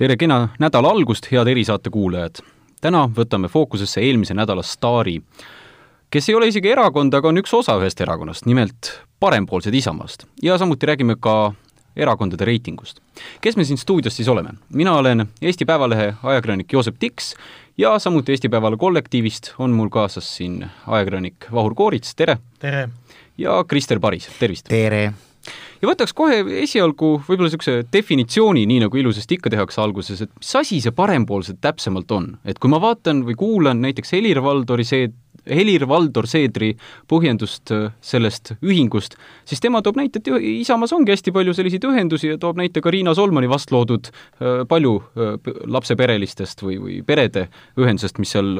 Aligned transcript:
tere 0.00 0.16
kena 0.16 0.48
nädala 0.56 0.88
algust, 0.94 1.26
head 1.28 1.48
erisaate 1.52 1.90
kuulajad! 1.92 2.40
täna 2.80 3.02
võtame 3.16 3.50
fookusesse 3.52 4.00
eelmise 4.00 4.32
nädala 4.32 4.62
staari, 4.64 5.18
kes 6.08 6.28
ei 6.30 6.36
ole 6.38 6.48
isegi 6.48 6.70
erakond, 6.72 7.12
aga 7.12 7.28
on 7.28 7.40
üks 7.42 7.52
osa 7.58 7.74
ühest 7.76 8.00
erakonnast, 8.00 8.48
nimelt 8.48 8.94
parempoolsed 9.20 9.76
Isamaast. 9.76 10.24
ja 10.42 10.56
samuti 10.58 10.88
räägime 10.88 11.18
ka 11.20 11.52
erakondade 11.96 12.48
reitingust. 12.48 13.02
kes 13.40 13.60
me 13.60 13.64
siin 13.68 13.78
stuudios 13.78 14.16
siis 14.16 14.28
oleme? 14.28 14.56
mina 14.72 14.96
olen 14.96 15.26
Eesti 15.42 15.68
Päevalehe 15.68 16.14
ajakirjanik 16.22 16.72
Joosep 16.72 16.96
Tiks 16.98 17.34
ja 17.78 17.98
samuti 17.98 18.32
Eesti 18.32 18.48
Päevalehe 18.48 18.80
kollektiivist 18.80 19.54
on 19.58 19.70
mul 19.70 19.88
kaasas 19.88 20.36
siin 20.36 20.64
ajakirjanik 20.86 21.52
Vahur 21.52 21.74
Koorits, 21.74 22.14
tere! 22.14 22.38
tere! 22.58 22.88
ja 23.38 23.64
Krister 23.68 24.00
Paris, 24.00 24.30
tervist! 24.38 24.64
tere! 24.68 25.12
Ja 25.80 25.88
võtaks 25.88 26.14
kohe 26.16 26.40
esialgu 26.62 27.12
võib-olla 27.26 27.48
niisuguse 27.48 27.86
definitsiooni, 27.92 28.66
nii 28.68 28.84
nagu 28.84 29.00
ilusasti 29.00 29.38
ikka 29.38 29.52
tehakse 29.54 29.80
alguses, 29.82 30.24
et 30.26 30.32
mis 30.36 30.52
asi 30.60 30.80
see 30.84 30.94
parempoolsed 30.96 31.60
täpsemalt 31.64 32.12
on? 32.16 32.30
et 32.44 32.60
kui 32.60 32.72
ma 32.72 32.80
vaatan 32.82 33.24
või 33.26 33.38
kuulan 33.40 33.82
näiteks 33.84 34.14
Helir-Valdori 34.16 34.86
see, 34.86 35.10
Helir-Valdor 35.50 36.28
Seedri 36.30 36.70
põhjendust 37.10 37.72
äh, 37.74 37.88
sellest 38.04 38.54
ühingust, 38.60 39.16
siis 39.48 39.62
tema 39.62 39.82
toob 39.84 39.98
näite, 40.00 40.20
et 40.20 40.30
Isamaas 40.60 40.94
ongi 40.96 41.14
hästi 41.14 41.34
palju 41.34 41.54
selliseid 41.56 41.86
ühendusi 41.88 42.32
ja 42.32 42.38
toob 42.40 42.60
näite 42.60 42.82
ka 42.84 42.92
Riina 42.92 43.14
Solmani 43.16 43.50
vast 43.50 43.72
loodud 43.74 44.10
äh, 44.10 44.62
palju 44.70 44.96
äh, 45.00 45.50
lapseperelistest 45.70 46.64
või, 46.66 46.78
või 46.82 47.00
perede 47.06 47.48
ühendusest, 47.80 48.20
mis 48.22 48.34
seal 48.36 48.56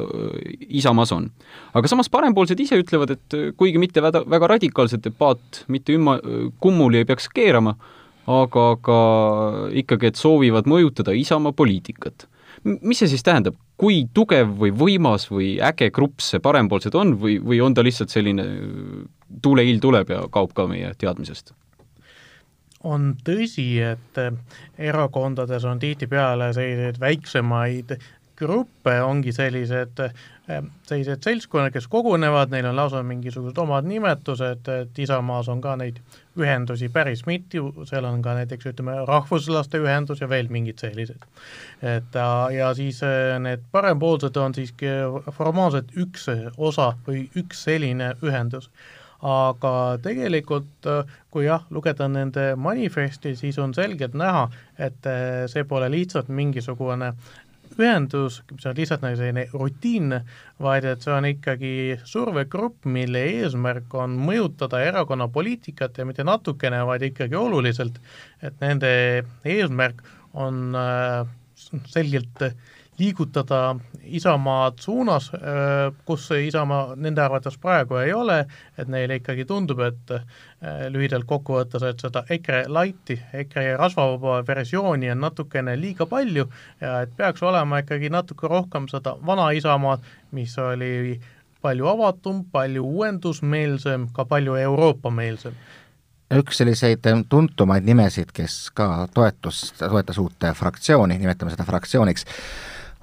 Isamaas 0.69 1.13
on. 1.15 1.30
aga 1.75 1.91
samas 1.91 2.11
parempoolsed 2.13 2.61
ise 2.61 2.79
ütlevad, 2.80 3.15
et 3.16 3.38
kuigi 3.59 3.80
mitte 3.80 4.02
väga, 4.02 4.25
väga 4.29 4.51
radikaalset 4.57 5.05
debaat 5.05 5.65
mitte 5.69 5.95
ümma, 5.97 6.19
kummuli 6.60 7.01
ei 7.01 7.09
peaks 7.09 7.29
keerama, 7.35 7.77
aga 8.30 8.66
ka 8.85 8.99
ikkagi, 9.82 10.10
et 10.10 10.21
soovivad 10.21 10.69
mõjutada 10.71 11.15
Isamaa 11.16 11.54
poliitikat. 11.57 12.27
Mis 12.65 13.01
see 13.01 13.09
siis 13.09 13.25
tähendab, 13.25 13.57
kui 13.80 14.03
tugev 14.15 14.53
või 14.61 14.73
võimas 14.77 15.27
või 15.30 15.55
äge 15.65 15.91
grupp 15.95 16.21
see 16.25 16.43
parempoolsed 16.45 16.95
on 16.99 17.15
või, 17.21 17.39
või 17.41 17.61
on 17.65 17.75
ta 17.75 17.85
lihtsalt 17.87 18.13
selline 18.13 18.45
tuuleiil 19.43 19.80
tuleb 19.80 20.13
ja 20.13 20.25
kaob 20.33 20.55
ka 20.57 20.69
meie 20.71 20.93
teadmisest? 20.99 21.55
on 22.81 23.11
tõsi, 23.25 23.75
et 23.85 24.19
erakondades 24.81 25.66
on 25.69 25.81
tihtipeale 25.83 26.47
selliseid 26.57 26.97
väiksemaid 27.01 27.93
gruppe, 28.41 28.95
ongi 29.05 29.35
sellised 29.37 30.01
sellised 30.88 31.24
seltskonnad, 31.24 31.73
kes 31.74 31.87
kogunevad, 31.90 32.52
neil 32.52 32.68
on 32.70 32.79
lausa 32.79 33.02
mingisugused 33.06 33.59
omad 33.59 33.88
nimetused, 33.88 34.68
et 34.68 34.98
Isamaas 34.98 35.48
on 35.52 35.60
ka 35.65 35.76
neid 35.80 36.01
ühendusi 36.40 36.88
päris 36.92 37.24
mitu, 37.29 37.73
seal 37.88 38.07
on 38.09 38.23
ka 38.23 38.34
näiteks 38.38 38.70
ütleme, 38.73 38.96
rahvuslaste 39.09 39.80
ühendus 39.82 40.23
ja 40.23 40.29
veel 40.30 40.48
mingid 40.52 40.82
sellised. 40.82 41.26
et 41.82 42.20
ja 42.54 42.73
siis 42.74 43.02
eh, 43.02 43.37
need 43.42 43.66
parempoolsed 43.73 44.37
on 44.37 44.54
siiski 44.54 44.95
formaalselt 45.37 45.92
üks 45.96 46.29
osa 46.57 46.92
või 47.07 47.29
üks 47.37 47.64
selline 47.68 48.14
ühendus 48.23 48.70
aga 49.20 49.98
tegelikult 50.02 50.87
kui 51.30 51.45
jah, 51.45 51.66
lugeda 51.70 52.09
nende 52.09 52.54
manifesti, 52.57 53.35
siis 53.37 53.59
on 53.60 53.74
selgelt 53.76 54.14
näha, 54.16 54.46
et 54.80 55.09
see 55.52 55.64
pole 55.68 55.90
lihtsalt 55.92 56.30
mingisugune 56.32 57.12
ühendus, 57.84 58.40
mis 58.52 58.66
on 58.68 58.76
lihtsalt 58.78 59.04
nagu 59.04 59.18
selline 59.18 59.46
rutiinne, 59.52 60.23
vaid 60.62 60.86
et 60.88 61.04
see 61.04 61.12
on 61.14 61.28
ikkagi 61.28 61.73
survegrupp, 62.09 62.88
mille 62.88 63.23
eesmärk 63.40 63.95
on 63.98 64.16
mõjutada 64.20 64.82
erakonna 64.86 65.28
poliitikat 65.32 66.00
ja 66.00 66.08
mitte 66.08 66.26
natukene, 66.26 66.82
vaid 66.88 67.06
ikkagi 67.10 67.38
oluliselt, 67.38 68.00
et 68.42 68.56
nende 68.62 68.91
eesmärk 69.44 70.04
on 70.38 70.76
äh, 70.78 71.24
selgelt 71.90 72.46
äh, 72.46 72.54
liigutada 73.00 73.77
Isamaad 74.05 74.78
suunas, 74.81 75.31
äh, 75.34 75.41
kus 76.05 76.28
Isamaa 76.31 76.97
nende 76.97 77.22
arvates 77.22 77.56
praegu 77.59 77.97
ei 78.00 78.12
ole, 78.12 78.44
et 78.78 78.88
neile 78.88 79.21
ikkagi 79.21 79.44
tundub, 79.49 79.81
et 79.87 80.15
äh, 80.16 80.25
lühidalt 80.93 81.27
kokku 81.31 81.56
võttes, 81.59 81.84
et 81.87 82.00
seda 82.03 82.25
EKRE 82.31 82.65
Lighti, 82.69 83.16
EKRE 83.43 83.77
rasvavaba 83.81 84.41
versiooni 84.47 85.11
on 85.12 85.22
natukene 85.25 85.77
liiga 85.81 86.06
palju 86.11 86.47
ja 86.81 87.00
et 87.05 87.12
peaks 87.16 87.43
olema 87.43 87.83
ikkagi 87.84 88.11
natuke 88.12 88.49
rohkem 88.50 88.88
seda 88.91 89.17
vana 89.27 89.50
Isamaad, 89.56 90.05
mis 90.37 90.59
oli 90.59 91.21
palju 91.61 91.87
avatum, 91.87 92.44
palju 92.53 92.84
uuendusmeelsem, 92.87 94.09
ka 94.17 94.25
palju 94.25 94.56
Euroopa-meelsem. 94.56 95.56
Üks 96.31 96.61
selliseid 96.61 97.06
tuntumaid 97.28 97.84
nimesid, 97.84 98.31
kes 98.32 98.69
ka 98.75 99.09
toetus, 99.15 99.72
toetas 99.78 100.19
uut 100.22 100.47
fraktsiooni, 100.55 101.19
nimetame 101.19 101.50
seda 101.50 101.67
fraktsiooniks, 101.67 102.27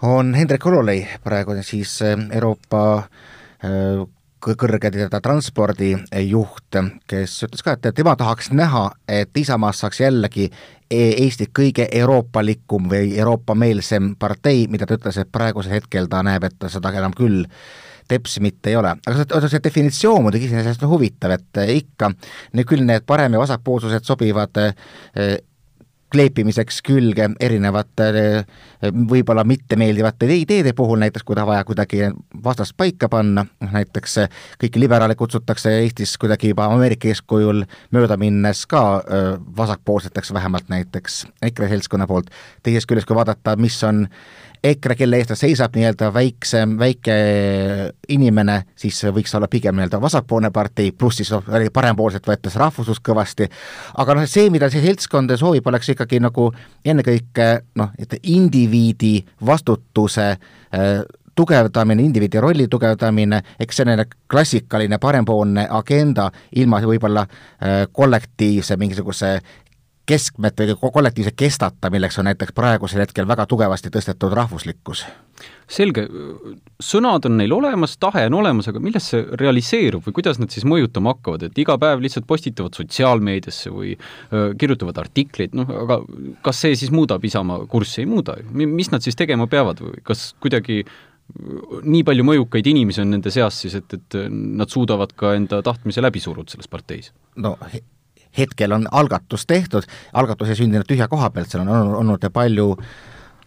on 0.01 0.35
Hendrik 0.35 0.65
Hololei, 0.65 1.07
praegu 1.23 1.55
siis 1.61 2.01
äh, 2.01 2.17
Euroopa 2.31 2.83
äh, 2.97 4.05
kõrge 4.39 4.91
transpordijuht, 5.21 6.77
kes 7.09 7.35
ütles 7.47 7.63
ka, 7.65 7.73
et 7.73 7.95
tema 7.95 8.15
tahaks 8.15 8.51
näha, 8.53 8.89
et 9.09 9.37
Isamaast 9.37 9.83
saaks 9.83 10.01
jällegi 10.03 10.49
Eesti 10.91 11.49
kõige 11.51 11.87
euroopalikum 11.91 12.87
või 12.91 13.17
Euroopa-meelsem 13.17 14.13
partei, 14.19 14.67
mida 14.71 14.85
ta 14.87 14.95
ütles, 14.95 15.17
et 15.19 15.31
praegusel 15.31 15.79
hetkel 15.79 16.07
ta 16.07 16.21
näeb, 16.23 16.45
et 16.47 16.69
seda 16.71 16.93
enam 16.95 17.15
küll 17.17 17.43
teps 18.07 18.37
mitte 18.39 18.71
ei 18.71 18.77
ole. 18.79 18.93
aga 18.95 19.17
see, 19.17 19.49
see 19.51 19.63
definitsioon 19.63 20.23
muidugi 20.23 20.47
iseenesest 20.47 20.85
on 20.85 20.93
huvitav, 20.93 21.33
et 21.35 21.61
ikka 21.73 22.13
need 22.53 22.69
küll 22.69 22.85
need 22.87 23.03
parem- 23.09 23.35
ja 23.35 23.41
vasakpoolsused 23.41 24.07
sobivad 24.07 24.61
kleepimiseks 26.13 26.81
külge 26.87 27.29
erinevate 27.43 28.07
võib-olla 29.09 29.43
mittemeeldivate 29.47 30.29
ideede 30.31 30.73
puhul, 30.77 31.01
näiteks 31.03 31.25
kui 31.27 31.35
taha 31.35 31.49
vaja 31.51 31.65
kuidagi 31.67 32.09
vastast 32.43 32.77
paika 32.77 33.09
panna, 33.11 33.43
noh 33.61 33.75
näiteks 33.75 34.17
kõiki 34.61 34.81
liberaale 34.81 35.17
kutsutakse 35.19 35.73
Eestis 35.81 36.15
kuidagi 36.17 36.53
juba 36.53 36.69
Ameerika 36.71 37.11
eeskujul 37.11 37.63
mööda 37.91 38.17
minnes 38.17 38.65
ka 38.69 38.83
vasakpoolseteks, 39.57 40.33
vähemalt 40.33 40.69
näiteks 40.71 41.25
EKRE 41.41 41.71
seltskonna 41.75 42.07
poolt, 42.07 42.31
teisest 42.63 42.87
küljest, 42.87 43.07
kui 43.07 43.17
vaadata, 43.17 43.57
mis 43.59 43.81
on 43.83 44.05
EKRE, 44.67 44.95
kelle 44.99 45.19
eest 45.19 45.31
ta 45.31 45.37
seisab, 45.39 45.75
nii-öelda 45.77 46.09
väiksem, 46.13 46.77
väike 46.79 47.17
inimene, 48.13 48.57
siis 48.79 48.99
võiks 49.15 49.35
olla 49.37 49.49
pigem 49.51 49.77
nii-öelda 49.77 49.99
vasakpoolne 50.03 50.51
partei, 50.55 50.91
pluss 50.91 51.21
siis 51.21 51.31
oli 51.35 51.69
parempoolselt 51.73 52.27
võetes 52.27 52.57
rahvuslus 52.59 53.01
kõvasti, 53.03 53.47
aga 54.01 54.17
noh, 54.17 54.27
see, 54.29 54.49
mida 54.53 54.71
see 54.73 54.83
seltskond 54.85 55.31
soovib, 55.39 55.67
oleks 55.71 55.93
ikkagi 55.93 56.19
nagu 56.23 56.49
ennekõike 56.85 57.47
noh, 57.79 57.93
et 58.01 58.17
indiviidi 58.23 59.15
vastutuse 59.45 60.27
äh, 60.33 60.91
tugevdamine, 61.37 62.01
indiviidi 62.03 62.41
rolli 62.41 62.65
tugevdamine, 62.67 63.41
eks 63.61 63.81
selline 63.81 64.07
klassikaline 64.29 64.97
parempoolne 65.01 65.67
agenda 65.69 66.31
ilma 66.57 66.81
võib-olla 66.81 67.27
äh, 67.27 67.85
kollektiivse 67.91 68.77
mingisuguse 68.81 69.37
keskmet 70.07 70.59
või 70.61 70.91
kollektiivse 70.93 71.33
kestata, 71.35 71.91
milleks 71.93 72.17
on 72.19 72.27
näiteks 72.29 72.55
praegusel 72.55 73.03
hetkel 73.03 73.27
väga 73.27 73.45
tugevasti 73.49 73.93
tõstetud 73.93 74.35
rahvuslikkus? 74.37 75.05
selge, 75.69 76.07
sõnad 76.81 77.27
on 77.27 77.35
neil 77.37 77.51
olemas, 77.53 77.97
tahe 78.01 78.23
on 78.29 78.37
olemas, 78.39 78.69
aga 78.71 78.79
milles 78.81 79.09
see 79.11 79.19
realiseerub 79.37 80.05
või 80.05 80.15
kuidas 80.17 80.39
nad 80.41 80.53
siis 80.53 80.63
mõjutama 80.65 81.11
hakkavad, 81.13 81.43
et 81.45 81.59
iga 81.61 81.75
päev 81.81 82.01
lihtsalt 82.01 82.25
postitavad 82.29 82.77
sotsiaalmeediasse 82.79 83.73
või 83.73 83.91
öö, 83.97 84.55
kirjutavad 84.57 84.97
artikleid, 85.03 85.53
noh 85.59 85.69
aga 85.83 85.99
kas 86.45 86.63
see 86.63 86.79
siis 86.79 86.93
muudab 86.95 87.25
Isamaa 87.27 87.67
kurssi, 87.69 88.01
ei 88.01 88.09
muuda 88.09 88.39
ju. 88.39 88.47
mis 88.65 88.89
nad 88.93 89.05
siis 89.05 89.19
tegema 89.19 89.45
peavad 89.51 89.83
või 89.83 90.01
kas 90.07 90.31
kuidagi 90.41 90.85
nii 91.83 92.05
palju 92.07 92.23
mõjukaid 92.23 92.71
inimesi 92.71 93.03
on 93.03 93.11
nende 93.11 93.31
seas 93.35 93.59
siis, 93.65 93.75
et, 93.75 93.93
et 93.93 94.17
nad 94.31 94.71
suudavad 94.71 95.11
ka 95.19 95.35
enda 95.35 95.59
tahtmise 95.65 96.01
läbi 96.01 96.23
suruda 96.23 96.55
selles 96.55 96.71
parteis? 96.71 97.11
no 97.35 97.57
hetkel 98.37 98.71
on 98.71 98.87
algatus 98.91 99.45
tehtud, 99.45 99.87
algatus 100.13 100.49
ei 100.49 100.59
sündinud 100.63 100.87
tühja 100.87 101.07
koha 101.07 101.29
pealt, 101.29 101.51
seal 101.51 101.63
on 101.67 101.95
olnud, 102.01 102.27
palju 102.33 102.73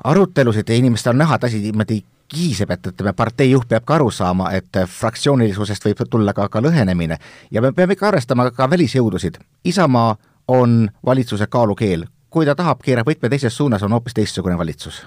arutelusid 0.05 0.69
ja 0.69 0.79
inimestel 0.81 1.15
on 1.15 1.23
näha, 1.25 1.37
et 1.37 1.45
asi 1.45 1.61
niimoodi 1.61 2.01
kihiseb, 2.31 2.71
et 2.71 2.87
ütleme, 2.93 3.13
partei 3.17 3.51
juht 3.51 3.69
peab 3.69 3.85
ka 3.85 3.97
aru 3.99 4.11
saama, 4.15 4.53
et 4.55 4.79
fraktsioonilisusest 4.87 5.89
võib 5.89 6.05
tulla 6.11 6.35
ka, 6.37 6.49
ka 6.49 6.63
lõhenemine 6.63 7.19
ja 7.51 7.63
me 7.63 7.73
peame 7.77 7.97
ikka 7.99 8.09
arvestama 8.13 8.51
ka 8.55 8.71
välisjõudusid. 8.71 9.41
Isamaa 9.65 10.15
on 10.49 10.89
valitsuse 11.07 11.47
kaalukeel, 11.47 12.07
kui 12.31 12.47
ta 12.47 12.55
tahab, 12.55 12.83
keerab 12.87 13.11
võtme 13.11 13.31
teises 13.33 13.57
suunas, 13.57 13.83
on 13.83 13.93
hoopis 13.93 14.15
teistsugune 14.15 14.59
valitsus. 14.59 15.03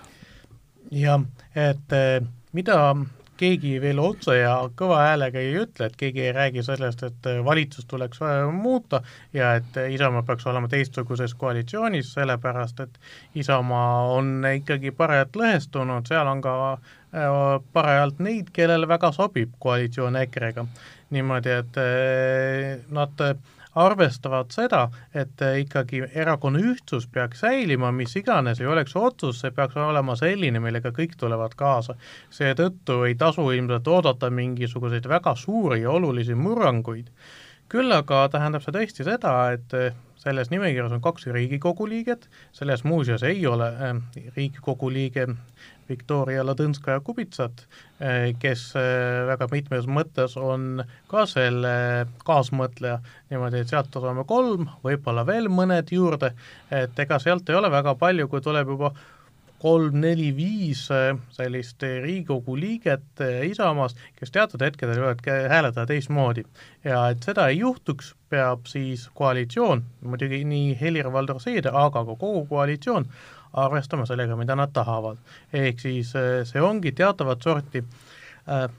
jah, 0.92 1.22
et 1.56 1.96
eh, 1.96 2.22
mida 2.52 2.96
keegi 3.38 3.78
veel 3.82 4.00
otse 4.00 4.36
ja 4.38 4.56
kõva 4.78 5.00
häälega 5.08 5.42
ei 5.42 5.54
ütle, 5.64 5.88
et 5.88 5.96
keegi 6.00 6.26
ei 6.28 6.34
räägi 6.36 6.64
sellest, 6.66 7.04
et 7.08 7.30
valitsust 7.46 7.88
tuleks 7.90 8.22
muuta 8.54 9.02
ja 9.34 9.56
et 9.60 9.78
Isamaa 9.90 10.24
peaks 10.28 10.48
olema 10.48 10.70
teistsuguses 10.72 11.34
koalitsioonis, 11.40 12.14
sellepärast 12.14 12.84
et 12.86 13.00
Isamaa 13.36 14.04
on 14.14 14.46
ikkagi 14.54 14.92
parajalt 14.92 15.40
lõhestunud, 15.40 16.08
seal 16.08 16.30
on 16.30 16.44
ka 16.46 16.56
äh, 16.74 17.32
parajalt 17.74 18.22
neid, 18.24 18.54
kellele 18.54 18.88
väga 18.88 19.12
sobib 19.16 19.58
koalitsioon 19.60 20.22
EKRE-ga. 20.26 20.68
niimoodi, 21.14 21.50
et 21.62 21.78
äh, 21.78 22.80
nad 22.90 23.20
arvestavad 23.76 24.52
seda, 24.54 24.88
et 25.14 25.42
ikkagi 25.60 26.04
erakonna 26.14 26.60
ühtsus 26.60 27.08
peaks 27.12 27.44
säilima, 27.44 27.92
mis 27.92 28.16
iganes 28.16 28.62
ei 28.62 28.68
oleks 28.68 28.96
otsus, 28.96 29.40
see 29.42 29.52
peaks 29.52 29.78
olema 29.78 30.16
selline, 30.20 30.60
millega 30.64 30.94
kõik 30.96 31.18
tulevad 31.20 31.56
kaasa. 31.58 31.96
seetõttu 32.30 33.04
ei 33.08 33.16
tasu 33.16 33.50
ilmselt 33.52 33.88
oodata 33.88 34.30
mingisuguseid 34.30 35.08
väga 35.10 35.36
suuri 35.36 35.82
ja 35.82 35.92
olulisi 35.92 36.36
murranguid. 36.36 37.10
küll 37.70 37.92
aga 37.92 38.28
tähendab 38.30 38.62
see 38.62 38.74
tõesti 38.76 39.04
seda, 39.04 39.52
et 39.52 39.74
selles 40.24 40.50
nimekirjas 40.54 40.94
on 40.96 41.02
kaks 41.04 41.28
Riigikogu 41.36 41.88
liiget, 41.90 42.30
selles 42.56 42.84
muuseas 42.88 43.24
ei 43.28 43.46
ole 43.48 43.68
äh, 43.68 43.96
Riigikogu 44.38 44.92
liige 44.94 45.28
Viktoria 45.90 46.46
Ladõnskaja-Kubitsat, 46.48 47.66
äh, 48.00 48.30
kes 48.40 48.70
äh, 48.80 49.26
väga 49.28 49.50
mitmes 49.52 49.88
mõttes 49.92 50.38
on 50.40 50.86
ka 51.12 51.26
selle 51.30 51.74
kaasmõtleja, 52.24 53.02
niimoodi, 53.32 53.64
et 53.64 53.74
sealt 53.74 53.92
saame 54.00 54.24
kolm, 54.30 54.70
võib-olla 54.86 55.26
veel 55.28 55.52
mõned 55.52 55.92
juurde, 55.92 56.32
et 56.72 57.04
ega 57.04 57.20
sealt 57.20 57.50
ei 57.52 57.60
ole 57.60 57.72
väga 57.74 57.98
palju, 58.00 58.30
kui 58.32 58.44
tuleb 58.44 58.76
juba 58.76 58.94
kolm-neli-viis 59.64 60.84
sellist 61.32 61.84
Riigikogu 61.84 62.58
liiget 62.60 63.24
Isamaast, 63.48 64.00
kes 64.20 64.34
teatud 64.36 64.64
hetkedel 64.66 65.00
võivad 65.00 65.24
hääletada 65.52 65.88
teistmoodi. 65.90 66.44
ja 66.84 67.08
et 67.14 67.24
seda 67.24 67.48
ei 67.48 67.62
juhtuks, 67.62 68.14
peab 68.30 68.68
siis 68.68 69.08
koalitsioon, 69.16 69.84
muidugi 70.04 70.44
nii 70.44 70.78
Helir-Valdor 70.82 71.40
Seeder, 71.40 71.76
aga 71.76 72.04
ka 72.04 72.16
kogu 72.16 72.46
koalitsioon, 72.50 73.08
arvestama 73.54 74.06
sellega, 74.10 74.36
mida 74.36 74.56
nad 74.56 74.74
tahavad. 74.74 75.18
ehk 75.54 75.80
siis 75.80 76.12
see 76.50 76.62
ongi 76.62 76.92
teatavat 76.92 77.42
sorti 77.42 77.80
äh, 77.80 77.86
Äh, 77.86 78.03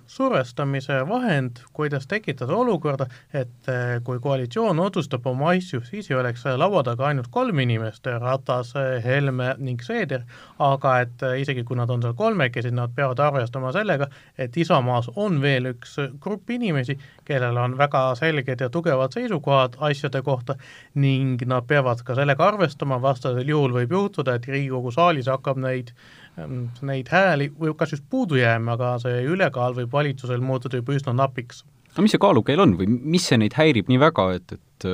survestamise 0.06 1.08
vahend, 1.08 1.56
kuidas 1.72 2.06
tekitada 2.06 2.52
olukorda, 2.52 3.06
et 3.32 3.69
äh, 3.69 4.02
kui 4.05 4.19
koalitsioon 4.20 4.81
otsustab 4.81 5.26
oma 5.26 5.55
asju, 5.55 5.81
siis 5.88 6.11
ei 6.11 6.16
oleks 6.16 6.44
laua 6.61 6.82
taga 6.84 7.06
ainult 7.08 7.31
kolm 7.32 7.58
inimest, 7.64 8.06
Ratas, 8.20 8.75
Helme 9.05 9.55
ning 9.58 9.81
Seeder, 9.82 10.26
aga 10.58 10.99
et 11.00 11.25
äh, 11.25 11.38
isegi 11.40 11.64
kui 11.64 11.78
nad 11.81 11.90
on 11.90 12.05
seal 12.05 12.16
kolmekesi, 12.19 12.75
nad 12.76 12.93
peavad 12.96 13.22
arvestama 13.25 13.72
sellega, 13.72 14.11
et 14.38 14.56
Isamaas 14.56 15.08
on 15.16 15.40
veel 15.40 15.70
üks 15.72 15.96
grupp 16.20 16.50
inimesi, 16.52 16.99
kellel 17.25 17.56
on 17.56 17.78
väga 17.81 18.05
selged 18.20 18.60
ja 18.60 18.69
tugevad 18.69 19.17
seisukohad 19.17 19.81
asjade 19.81 20.20
kohta 20.22 20.58
ning 20.94 21.40
nad 21.49 21.64
peavad 21.67 22.05
ka 22.05 22.19
sellega 22.19 22.50
arvestama, 22.52 23.00
vastasel 23.02 23.49
juhul 23.49 23.72
võib 23.81 23.96
juhtuda, 23.96 24.37
et 24.37 24.49
Riigikogu 24.49 24.93
saalis 24.93 25.32
hakkab 25.32 25.56
neid 25.64 25.94
äh, 25.94 26.23
neid 26.36 27.10
hääli 27.12 27.50
võib 27.54 27.76
kas 27.78 27.94
just 27.94 28.04
puudu 28.10 28.38
jääma, 28.40 28.75
aga 28.75 28.96
see 29.02 29.22
ülekaal 29.31 29.76
võib 29.76 29.92
valitsusel 29.94 30.42
muutuda 30.44 30.81
juba 30.81 30.96
üsna 30.96 31.14
napiks. 31.16 31.64
no 31.96 32.04
mis 32.04 32.14
see 32.14 32.22
kaalukeel 32.22 32.64
on 32.64 32.76
või 32.78 32.88
mis 32.90 33.26
see 33.31 33.38
neid 33.40 33.56
häirib 33.58 33.90
nii 33.90 34.00
väga, 34.02 34.31
et, 34.38 34.56
et 34.58 34.88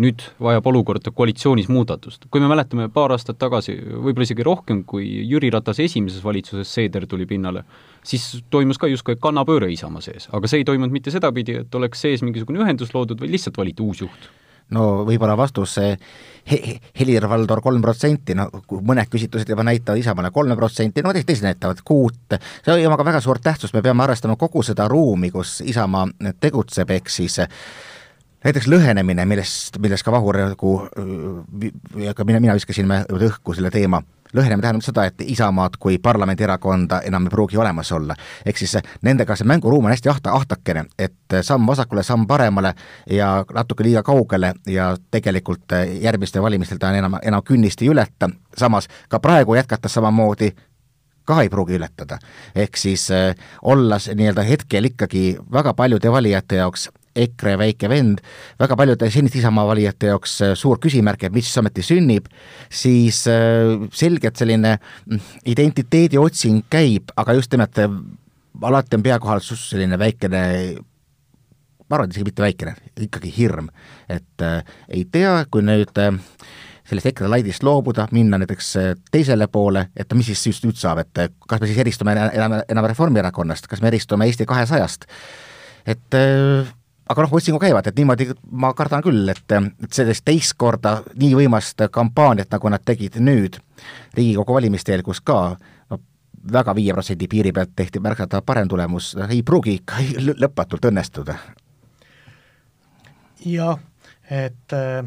nüüd 0.00 0.22
vajab 0.42 0.66
olukord 0.70 1.06
koalitsioonis 1.14 1.68
muudatust. 1.72 2.26
kui 2.30 2.40
me 2.40 2.48
mäletame 2.50 2.88
paar 2.92 3.14
aastat 3.14 3.38
tagasi, 3.40 3.76
võib-olla 3.80 4.26
isegi 4.28 4.46
rohkem, 4.46 4.84
kui 4.84 5.06
Jüri 5.30 5.50
Ratase 5.50 5.86
esimeses 5.88 6.24
valitsuses 6.24 6.74
Seeder 6.74 7.06
tuli 7.06 7.26
pinnale, 7.26 7.64
siis 8.04 8.44
toimus 8.50 8.78
ka 8.78 8.90
justkui 8.90 9.16
kannapööre 9.20 9.70
Isamaa 9.72 10.04
sees, 10.04 10.28
aga 10.32 10.50
see 10.50 10.62
ei 10.62 10.68
toimunud 10.68 10.92
mitte 10.92 11.14
sedapidi, 11.14 11.60
et 11.64 11.74
oleks 11.74 12.06
sees 12.06 12.22
mingisugune 12.26 12.62
ühendus 12.62 12.94
loodud, 12.94 13.20
vaid 13.20 13.32
lihtsalt 13.32 13.58
valiti 13.58 13.82
uus 13.82 14.04
juht 14.04 14.30
no 14.76 15.04
võib-olla 15.08 15.36
vastus 15.38 15.76
he, 15.80 16.60
Helir-Valdor 16.98 17.62
kolm 17.64 17.82
protsenti, 17.84 18.34
no 18.38 18.48
mõned 18.70 19.10
küsitlused 19.10 19.50
juba 19.50 19.64
näitavad 19.66 20.00
Isamaale 20.00 20.32
kolme 20.34 20.56
protsenti, 20.58 21.04
no 21.04 21.12
teised 21.14 21.44
näitavad 21.46 21.82
kuut, 21.86 22.38
see 22.64 22.86
on 22.86 22.96
aga 22.96 23.06
väga 23.12 23.22
suurt 23.24 23.44
tähtsust, 23.44 23.74
me 23.76 23.82
peame 23.84 24.04
arvestama 24.06 24.38
kogu 24.40 24.62
seda 24.66 24.88
ruumi, 24.90 25.30
kus 25.34 25.60
Isamaa 25.66 26.06
tegutseb, 26.40 26.90
ehk 26.96 27.12
siis 27.12 27.40
näiteks 28.44 28.68
lõhenemine, 28.68 29.26
millest, 29.28 29.78
millest 29.78 30.06
ka 30.06 30.12
Vahur 30.12 30.38
nagu, 30.40 30.76
ka 32.16 32.24
mina, 32.24 32.40
mina 32.40 32.56
viskasin 32.56 32.88
õhku 32.88 33.54
selle 33.56 33.70
teema 33.70 34.02
lõhenemine 34.34 34.62
tähendab 34.62 34.84
seda, 34.84 35.04
et 35.10 35.22
Isamaad 35.26 35.76
kui 35.80 35.98
parlamendierakonda 35.98 37.00
enam 37.08 37.26
ei 37.26 37.30
pruugi 37.30 37.58
olemas 37.58 37.92
olla. 37.92 38.14
ehk 38.46 38.56
siis 38.56 38.76
nendega 39.02 39.36
see 39.36 39.46
mänguruum 39.46 39.84
on 39.84 39.90
hästi 39.90 40.08
ahta, 40.08 40.32
ahtakene, 40.32 40.84
et 40.98 41.38
samm 41.42 41.66
vasakule, 41.66 42.02
samm 42.02 42.26
paremale 42.26 42.74
ja 43.10 43.44
natuke 43.54 43.84
liiga 43.84 44.02
kaugele 44.02 44.54
ja 44.66 44.96
tegelikult 45.10 45.74
järgmistel 46.00 46.42
valimistel 46.42 46.78
ta 46.78 46.92
enam, 46.94 47.18
enam 47.22 47.42
künnist 47.42 47.82
ei 47.82 47.90
ületa, 47.90 48.30
samas 48.56 48.88
ka 49.08 49.20
praegu 49.20 49.54
jätkates 49.54 49.98
samamoodi 49.98 50.52
ka 51.24 51.42
ei 51.42 51.48
pruugi 51.48 51.74
ületada. 51.74 52.18
ehk 52.54 52.76
siis 52.76 53.10
äh, 53.10 53.34
olles 53.62 54.10
nii-öelda 54.14 54.42
hetkel 54.42 54.84
ikkagi 54.84 55.38
väga 55.52 55.74
paljude 55.74 56.12
valijate 56.12 56.56
jaoks 56.56 56.88
EKRE 57.16 57.56
väike 57.58 57.88
vend, 57.90 58.20
väga 58.60 58.76
paljude 58.78 59.10
seniste 59.10 59.40
Isamaa 59.40 59.66
valijate 59.66 60.12
jaoks 60.12 60.36
äh, 60.46 60.54
suur 60.58 60.78
küsimärk, 60.82 61.24
et 61.26 61.34
mis 61.34 61.48
siis 61.48 61.58
ometi 61.58 61.82
sünnib, 61.84 62.28
siis 62.70 63.24
äh, 63.30 63.74
selgelt 63.92 64.38
selline 64.38 64.76
mm, 64.78 65.26
identiteedi 65.50 66.20
otsing 66.20 66.62
käib, 66.70 67.10
aga 67.18 67.34
just 67.38 67.52
nimelt 67.54 67.82
äh, 67.82 67.98
alati 68.62 68.98
on 68.98 69.04
pea 69.06 69.18
kohal 69.22 69.42
selline 69.42 69.98
väikene 69.98 70.44
ma 71.90 71.98
arvan, 71.98 72.06
et 72.06 72.14
isegi 72.14 72.28
mitte 72.28 72.44
väikene, 72.44 72.74
ikkagi 73.06 73.32
hirm, 73.34 73.70
et 74.08 74.46
äh, 74.46 74.60
ei 74.94 75.04
tea, 75.10 75.40
kui 75.50 75.64
nüüd 75.66 75.98
äh, 75.98 76.14
sellest 76.90 77.10
EKRE 77.10 77.30
laidist 77.30 77.64
loobuda, 77.66 78.06
minna 78.14 78.38
näiteks 78.38 78.72
teisele 79.10 79.46
poole, 79.50 79.88
et 79.98 80.14
mis 80.14 80.30
siis 80.30 80.46
just 80.52 80.66
nüüd 80.66 80.78
saab, 80.78 81.02
et 81.02 81.38
kas 81.50 81.62
me 81.62 81.70
siis 81.70 81.78
eristume 81.82 82.14
enam, 82.14 82.60
enam 82.62 82.90
Reformierakonnast, 82.90 83.66
kas 83.70 83.82
me 83.82 83.90
eristume 83.90 84.26
Eesti 84.30 84.46
kahesajast, 84.46 85.06
et 85.90 86.18
äh, 86.18 86.70
aga 87.10 87.24
noh, 87.24 87.32
otsingud 87.34 87.62
käivad, 87.62 87.88
et 87.90 87.98
niimoodi 87.98 88.28
ma 88.62 88.70
kardan 88.78 89.02
küll, 89.02 89.26
et, 89.32 89.56
et 89.58 89.96
sellist 89.96 90.24
teist 90.26 90.54
korda 90.60 91.00
nii 91.18 91.32
võimast 91.38 91.82
kampaaniat, 91.92 92.50
nagu 92.54 92.70
nad 92.70 92.84
tegid 92.86 93.18
nüüd 93.22 93.58
Riigikogu 94.14 94.54
valimiste 94.54 94.92
eel, 94.94 95.02
kus 95.02 95.22
ka 95.24 95.56
no 95.90 95.98
väga 96.52 96.74
viie 96.76 96.94
protsendi 96.94 97.28
piiri 97.30 97.52
pealt 97.56 97.72
tehti 97.76 98.02
märgata 98.02 98.42
parem 98.46 98.68
tulemus, 98.68 99.14
ei 99.28 99.42
pruugi 99.42 99.80
ikka 99.80 100.04
lõpmatult 100.44 100.90
õnnestuda. 100.92 101.38
jah, 103.46 103.78
et 104.30 104.76
äh, 104.76 105.04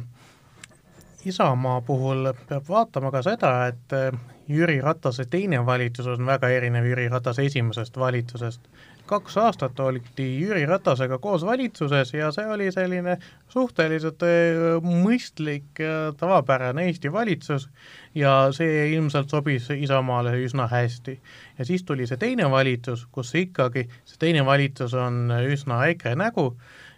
Isamaa 1.26 1.82
puhul 1.82 2.34
peab 2.50 2.68
vaatama 2.68 3.12
ka 3.12 3.22
seda, 3.24 3.54
et 3.72 3.96
äh, 3.96 4.12
Jüri 4.50 4.82
Ratase 4.82 5.26
teine 5.26 5.66
valitsus 5.66 6.08
on 6.08 6.26
väga 6.26 6.50
erinev 6.52 6.86
Jüri 6.90 7.08
Ratase 7.10 7.46
esimesest 7.46 7.98
valitsusest 7.98 8.68
kaks 9.08 9.38
aastat 9.38 9.80
oldi 9.80 10.26
Jüri 10.40 10.66
Ratasega 10.66 11.18
koos 11.20 11.46
valitsuses 11.46 12.14
ja 12.14 12.32
see 12.32 12.46
oli 12.48 12.70
selline 12.72 13.18
suhteliselt 13.52 14.24
äh, 14.24 14.88
mõistlik 15.04 15.82
tavapärane 16.20 16.88
Eesti 16.88 17.12
valitsus 17.12 17.68
ja 18.16 18.50
see 18.56 18.88
ilmselt 18.94 19.30
sobis 19.30 19.70
Isamaale 19.76 20.38
üsna 20.46 20.68
hästi. 20.72 21.20
ja 21.58 21.66
siis 21.66 21.84
tuli 21.84 22.08
see 22.08 22.18
teine 22.18 22.50
valitsus, 22.52 23.06
kus 23.12 23.36
ikkagi 23.36 23.88
see 24.06 24.18
teine 24.20 24.46
valitsus 24.46 24.94
on 24.94 25.34
üsna 25.52 25.84
EKRE 25.92 26.16
nägu 26.16 26.54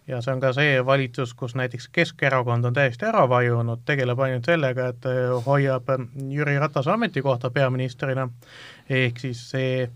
ja 0.07 0.21
see 0.21 0.33
on 0.33 0.41
ka 0.41 0.53
see 0.53 0.77
valitsus, 0.85 1.33
kus 1.33 1.55
näiteks 1.55 1.89
Keskerakond 1.91 2.65
on 2.65 2.73
täiesti 2.73 3.05
ära 3.09 3.25
vajunud, 3.29 3.81
tegeleb 3.85 4.19
ainult 4.19 4.45
sellega, 4.45 4.89
et 4.93 5.07
hoiab 5.45 5.89
Jüri 6.29 6.57
Ratase 6.61 6.91
ametikohta 6.93 7.49
peaministrina, 7.49 8.29
ehk 8.89 9.19
siis 9.19 9.41
see 9.49 9.87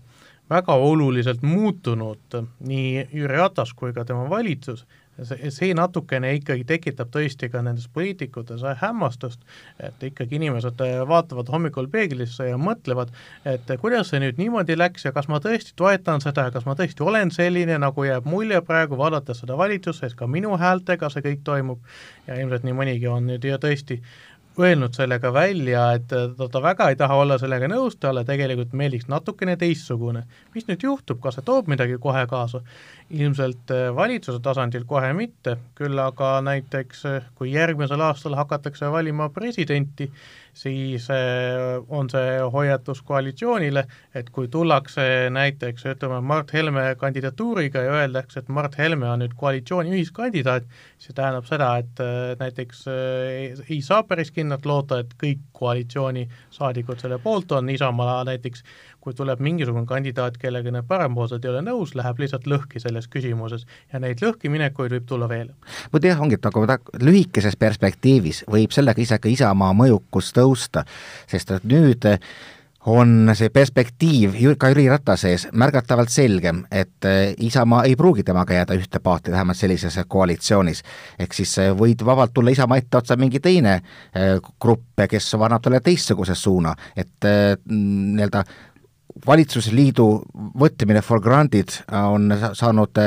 väga 0.50 0.74
oluliselt 0.74 1.42
muutunud 1.42 2.40
nii 2.66 3.06
Jüri 3.12 3.36
Ratas 3.36 3.72
kui 3.74 3.92
ka 3.94 4.04
tema 4.04 4.26
valitsus, 4.30 4.86
see, 5.22 5.50
see 5.54 5.74
natukene 5.76 6.32
ikkagi 6.38 6.64
tekitab 6.68 7.10
tõesti 7.14 7.50
ka 7.52 7.62
nendes 7.64 7.86
poliitikutes 7.94 8.64
hämmastust, 8.80 9.42
et 9.82 10.02
ikkagi 10.10 10.38
inimesed 10.40 10.82
vaatavad 11.08 11.50
hommikul 11.52 11.88
peeglisse 11.92 12.48
ja 12.50 12.58
mõtlevad, 12.60 13.12
et 13.48 13.70
kuidas 13.82 14.10
see 14.10 14.22
nüüd 14.22 14.40
niimoodi 14.40 14.78
läks 14.78 15.06
ja 15.06 15.14
kas 15.16 15.28
ma 15.30 15.40
tõesti 15.44 15.76
toetan 15.76 16.24
seda 16.24 16.48
ja 16.48 16.54
kas 16.54 16.66
ma 16.68 16.76
tõesti 16.78 17.06
olen 17.06 17.30
selline, 17.34 17.78
nagu 17.82 18.06
jääb 18.06 18.26
mulje 18.28 18.62
praegu, 18.66 18.98
vaadates 19.00 19.44
seda 19.44 19.58
valitsust, 19.60 20.04
et 20.06 20.18
ka 20.18 20.26
minu 20.30 20.56
häältega 20.60 21.12
see 21.12 21.24
kõik 21.26 21.44
toimub. 21.46 21.84
Ja 22.26 22.38
ilmselt 22.40 22.66
nii 22.66 22.76
mõnigi 22.76 23.08
on 23.10 23.30
nüüd 23.30 23.46
ja 23.46 23.58
tõesti 23.60 24.00
öelnud 24.58 24.94
sellega 24.94 25.32
välja, 25.32 25.84
et 25.96 26.08
ta, 26.10 26.48
ta 26.50 26.62
väga 26.62 26.88
ei 26.90 26.96
taha 26.98 27.16
olla 27.22 27.36
sellega 27.38 27.68
nõus, 27.70 27.96
talle 28.00 28.24
tegelikult 28.26 28.72
meeldiks 28.76 29.06
natukene 29.08 29.56
teistsugune. 29.60 30.24
mis 30.54 30.66
nüüd 30.68 30.82
juhtub, 30.82 31.20
kas 31.22 31.38
see 31.38 31.46
toob 31.46 31.70
midagi 31.70 31.98
kohe 32.02 32.26
kaasa? 32.30 32.62
ilmselt 33.10 33.70
äh, 33.74 33.88
valitsuse 33.94 34.38
tasandil 34.42 34.84
kohe 34.86 35.12
mitte, 35.14 35.56
küll 35.74 35.98
aga 35.98 36.38
näiteks 36.46 37.04
äh, 37.06 37.30
kui 37.34 37.52
järgmisel 37.52 38.00
aastal 38.00 38.36
hakatakse 38.38 38.90
valima 38.90 39.28
presidenti, 39.34 40.10
siis 40.54 41.08
äh, 41.10 41.78
on 41.88 42.10
see 42.10 42.38
hoiatus 42.52 43.02
koalitsioonile, 43.06 43.84
et 44.14 44.30
kui 44.30 44.48
tullakse 44.48 45.04
näiteks 45.32 45.86
ütleme, 45.94 46.20
Mart 46.20 46.52
Helme 46.52 46.94
kandidatuuriga 47.00 47.84
ja 47.86 47.98
öeldakse, 48.02 48.40
et 48.40 48.48
Mart 48.48 48.78
Helme 48.78 49.08
on 49.10 49.22
nüüd 49.24 49.36
koalitsiooni 49.38 49.94
ühiskandidaat, 49.96 50.68
see 50.98 51.16
tähendab 51.16 51.48
seda, 51.48 51.70
et 51.82 52.04
näiteks 52.40 52.84
ei 52.90 53.80
saa 53.84 54.02
päris 54.08 54.32
kindlalt 54.34 54.66
loota, 54.66 55.00
et 55.04 55.14
kõik 55.20 55.46
koalitsioonisaadikud 55.56 57.00
selle 57.02 57.20
poolt 57.22 57.52
on, 57.56 57.70
Isamaa 57.70 58.22
näiteks 58.28 58.64
kui 59.00 59.16
tuleb 59.16 59.40
mingisugune 59.40 59.88
kandidaat, 59.88 60.36
kellega 60.40 60.72
need 60.74 60.86
parempoolsed 60.88 61.44
ei 61.44 61.52
ole 61.54 61.64
nõus, 61.64 61.94
läheb 61.98 62.20
lihtsalt 62.20 62.46
lõhki 62.50 62.82
selles 62.82 63.08
küsimuses 63.08 63.66
ja 63.92 64.00
neid 64.02 64.20
lõhkiminekuid 64.24 64.96
võib 64.96 65.08
tulla 65.08 65.28
veel. 65.28 65.50
vot 65.92 66.04
jah, 66.04 66.20
ongi, 66.20 66.36
et 66.36 66.44
nagu 66.44 66.66
ta 66.68 66.78
lühikeses 67.00 67.56
perspektiivis 67.56 68.44
võib 68.50 68.76
sellega 68.76 69.00
isegi 69.00 69.32
Isamaa 69.36 69.72
mõjukus 69.76 70.32
tõusta, 70.36 70.84
sest 71.30 71.50
et 71.56 71.64
nüüd 71.64 72.08
on 72.88 73.28
see 73.36 73.50
perspektiiv 73.52 74.36
ka 74.58 74.70
Jüri 74.72 74.86
Ratase 74.88 75.34
ees 75.34 75.46
märgatavalt 75.52 76.08
selgem, 76.12 76.62
et 76.72 77.04
Isamaa 77.44 77.84
ei 77.88 77.96
pruugi 77.96 78.24
temaga 78.24 78.56
jääda 78.56 78.76
ühte 78.78 79.00
paati, 79.04 79.32
vähemalt 79.32 79.58
sellises 79.58 79.98
koalitsioonis. 80.08 80.82
ehk 81.18 81.34
siis 81.34 81.56
võid 81.76 82.04
vabalt 82.04 82.32
tulla 82.34 82.50
Isamaa 82.50 82.78
etteotsa 82.80 83.16
mingi 83.16 83.40
teine 83.40 83.74
eh, 84.14 84.40
grupp, 84.60 85.04
kes 85.08 85.34
annab 85.34 85.62
talle 85.62 85.80
teistsuguse 85.80 86.34
suuna, 86.34 86.74
et 86.96 87.28
nii-öelda 87.68 88.44
valitsusliidu 89.26 90.06
võtmine 90.60 91.02
for 91.04 91.20
granted 91.22 91.72
on 91.92 92.32
saanud 92.56 92.98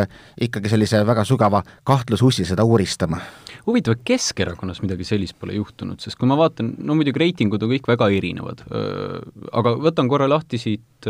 ikkagi 0.41 0.71
sellise 0.71 1.03
väga 1.07 1.25
sügava 1.27 1.63
kahtlusussi 1.87 2.45
seda 2.47 2.65
uuristama. 2.67 3.19
Huvitav, 3.67 3.95
Keskerakonnas 4.03 4.81
midagi 4.83 5.05
sellist 5.07 5.37
pole 5.39 5.55
juhtunud, 5.55 6.01
sest 6.03 6.19
kui 6.19 6.27
ma 6.27 6.35
vaatan, 6.39 6.73
no 6.83 6.97
muidugi 6.99 7.21
reitingud 7.21 7.63
on 7.63 7.71
kõik 7.71 7.87
väga 7.93 8.09
erinevad, 8.11 8.65
aga 9.55 9.75
võtan 9.79 10.09
korra 10.11 10.27
lahti 10.29 10.59
siit 10.59 11.07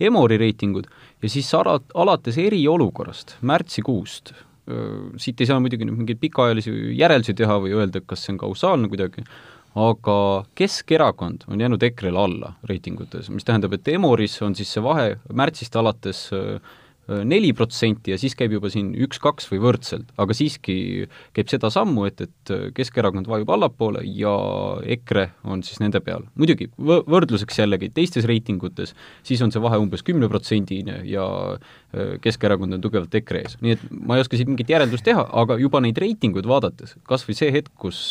Emori 0.00 0.36
reitingud 0.40 0.90
ja 1.22 1.30
siis 1.32 1.48
ala, 1.56 1.78
alates 1.96 2.36
eriolukorrast, 2.40 3.38
märtsikuust, 3.48 4.34
siit 5.22 5.40
ei 5.40 5.48
saa 5.48 5.60
muidugi 5.62 5.86
nüüd 5.86 6.00
mingeid 6.02 6.20
pikaajalisi 6.20 6.72
järeldusi 6.98 7.36
teha 7.38 7.58
või 7.62 7.76
öelda, 7.76 8.02
kas 8.04 8.24
see 8.26 8.34
on 8.34 8.40
kausaalne 8.44 8.90
kuidagi, 8.92 9.24
aga 9.76 10.18
Keskerakond 10.56 11.44
on 11.48 11.60
jäänud 11.60 11.82
EKRE-le 11.82 12.18
alla 12.18 12.54
reitingutes, 12.64 13.28
mis 13.30 13.44
tähendab, 13.44 13.76
et 13.76 13.88
Emoris 13.92 14.38
on 14.42 14.56
siis 14.56 14.72
see 14.72 14.82
vahe 14.84 15.16
märtsist 15.36 15.76
alates 15.76 16.26
äh, 16.32 16.60
neli 17.06 17.52
protsenti 17.54 18.10
ja 18.10 18.18
siis 18.18 18.34
käib 18.38 18.56
juba 18.56 18.70
siin 18.72 18.88
üks-kaks 19.06 19.46
või 19.52 19.60
võrdselt, 19.62 20.08
aga 20.18 20.34
siiski 20.34 21.06
käib 21.36 21.50
seda 21.50 21.70
sammu, 21.70 22.06
et, 22.08 22.24
et 22.24 22.52
Keskerakond 22.74 23.28
vajub 23.30 23.52
allapoole 23.54 24.02
ja 24.08 24.32
EKRE 24.96 25.28
on 25.46 25.62
siis 25.66 25.78
nende 25.82 26.00
peal. 26.02 26.24
muidugi, 26.34 26.68
võrdluseks 26.76 27.60
jällegi, 27.62 27.92
teistes 27.94 28.26
reitingutes 28.26 28.96
siis 29.26 29.42
on 29.44 29.54
see 29.54 29.62
vahe 29.62 29.78
umbes 29.82 30.02
kümneprotsendine 30.06 31.02
ja 31.06 31.26
Keskerakond 32.22 32.74
on 32.74 32.82
tugevalt 32.82 33.14
EKRE 33.14 33.44
ees. 33.44 33.60
nii 33.62 33.76
et 33.76 33.86
ma 33.92 34.16
ei 34.16 34.24
oska 34.26 34.40
siit 34.40 34.50
mingit 34.50 34.72
järeldust 34.72 35.06
teha, 35.06 35.28
aga 35.44 35.60
juba 35.62 35.84
neid 35.84 35.98
reitinguid 36.02 36.48
vaadates, 36.48 36.96
kas 37.06 37.28
või 37.28 37.38
see 37.38 37.54
hetk, 37.54 37.70
kus 37.78 38.02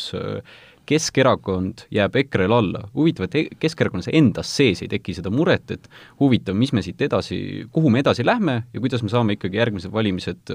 Keskerakond 0.85 1.85
jääb 1.93 2.15
EKRE-le 2.21 2.55
alla. 2.55 2.83
huvitav, 2.95 3.27
et 3.27 3.35
e-, 3.35 3.47
Keskerakonnas 3.59 4.09
endas 4.13 4.51
sees 4.57 4.83
ei 4.85 4.91
teki 4.91 5.17
seda 5.17 5.31
muret, 5.33 5.71
et 5.71 5.89
huvitav, 6.19 6.55
mis 6.57 6.73
me 6.73 6.83
siit 6.85 7.01
edasi, 7.01 7.67
kuhu 7.71 7.89
me 7.89 8.03
edasi 8.03 8.25
lähme 8.25 8.63
ja 8.73 8.79
kuidas 8.83 9.03
me 9.03 9.09
saame 9.09 9.37
ikkagi 9.37 9.57
järgmised 9.57 9.91
valimised 9.91 10.53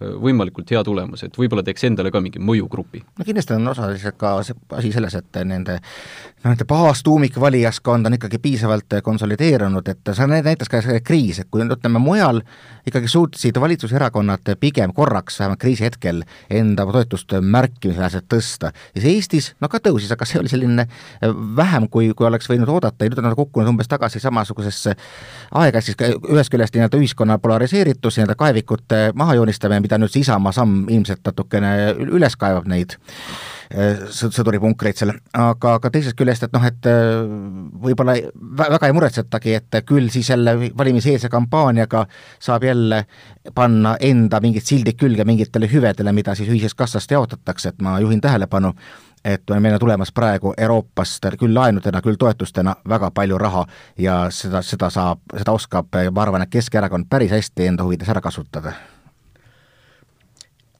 võimalikult 0.00 0.70
hea 0.74 0.82
tulemuse, 0.84 1.28
et 1.28 1.36
võib-olla 1.38 1.62
teeks 1.66 1.84
endale 1.86 2.10
ka 2.10 2.20
mingi 2.22 2.42
mõjugrupi. 2.42 3.02
no 3.18 3.24
kindlasti 3.24 3.54
on 3.54 3.68
osaliselt 3.70 4.16
ka 4.18 4.36
see 4.42 4.56
asi 4.78 4.92
selles, 4.92 5.14
et 5.14 5.38
nende 5.46 5.78
noh, 5.78 6.50
nende 6.50 6.66
baastuumikvalijaskond 6.68 8.06
on 8.06 8.18
ikkagi 8.18 8.40
piisavalt 8.42 8.98
konsolideerunud, 9.06 9.88
et 9.88 10.12
see 10.12 10.28
näitas 10.30 10.70
ka 10.72 10.82
see 10.84 11.00
kriis, 11.06 11.40
et 11.40 11.50
kui 11.50 11.62
ütleme, 11.64 12.02
mujal 12.02 12.42
ikkagi 12.86 13.08
suutsid 13.08 13.60
valitsuserakonnad 13.60 14.54
pigem 14.60 14.92
korraks, 14.92 15.38
vähemalt 15.40 15.62
kriisi 15.62 15.86
hetkel, 15.86 16.24
enda 16.50 16.86
toetust 16.90 17.36
märkimisväärselt 17.40 18.28
tõsta, 18.28 18.74
siis 18.96 19.08
Eestis 19.14 19.52
no 19.64 19.70
ka 19.72 19.80
tõusis, 19.82 20.12
aga 20.14 20.28
see 20.28 20.40
oli 20.42 20.52
selline 20.52 20.86
äh, 20.86 21.32
vähem, 21.56 21.88
kui, 21.92 22.10
kui 22.16 22.28
oleks 22.28 22.48
võinud 22.50 22.70
oodata. 22.76 23.04
Ja 23.04 23.12
nüüd 23.12 23.22
on 23.22 23.28
nad 23.30 23.38
kukkunud 23.38 23.72
umbes 23.72 23.90
tagasi 23.90 24.22
samasugusesse 24.22 24.94
aega, 25.60 25.82
siis 25.84 25.98
ühest 25.98 26.52
küljest 26.52 26.76
nii-öelda 26.76 27.00
ühiskonna 27.00 27.38
polariseeritus, 27.42 28.18
nii-öelda 28.18 28.38
kaevikute 28.38 29.02
mahajoonistamine, 29.18 29.82
mida 29.84 29.98
nüüd 30.00 30.12
see 30.12 30.24
Isamaa 30.24 30.54
samm 30.56 30.88
ilmselt 30.92 31.24
natukene 31.26 31.74
üles 32.06 32.36
kaevab 32.40 32.68
neid 32.70 32.96
äh, 32.96 34.04
sõduripunkreid 34.14 35.00
seal, 35.00 35.14
aga, 35.32 35.76
aga 35.78 35.92
teisest 35.92 36.18
küljest, 36.18 36.46
et 36.46 36.56
noh, 36.56 36.64
et 36.68 36.90
äh, 36.90 37.22
võib-olla 37.86 38.16
väga 38.60 38.90
ei 38.90 38.96
muretsetagi, 38.96 39.56
et 39.60 39.80
küll 39.88 40.10
siis 40.12 40.30
jälle 40.32 40.56
valimiseelse 40.76 41.30
kampaaniaga 41.32 42.06
saab 42.42 42.68
jälle 42.68 43.04
panna 43.54 43.96
enda 44.00 44.40
mingid 44.40 44.64
sildid 44.64 44.98
külge 45.00 45.24
mingitele 45.28 45.68
hüvedele, 45.70 46.12
mida 46.16 46.34
siis 46.34 46.48
ühisest 46.52 46.78
kassast 46.78 47.10
jaotatakse, 47.10 47.74
et 47.74 47.82
ma 47.84 47.98
juhin 48.00 48.20
tähelepanu, 48.24 48.72
et 49.24 49.50
meil 49.60 49.74
on 49.74 49.80
tulemas 49.80 50.12
praegu 50.12 50.54
Euroopast 50.56 51.26
küll 51.40 51.54
laenudena, 51.54 52.02
küll 52.04 52.18
toetustena 52.20 52.76
väga 52.88 53.10
palju 53.14 53.38
raha 53.38 53.64
ja 53.98 54.24
seda, 54.30 54.62
seda 54.62 54.90
saab, 54.90 55.22
seda 55.32 55.52
oskab, 55.52 55.88
ma 56.10 56.22
arvan, 56.22 56.44
et 56.44 56.52
Keskerakond 56.52 57.08
päris 57.10 57.32
hästi 57.32 57.70
enda 57.72 57.86
huvides 57.86 58.08
ära 58.08 58.20
kasutada. 58.20 58.74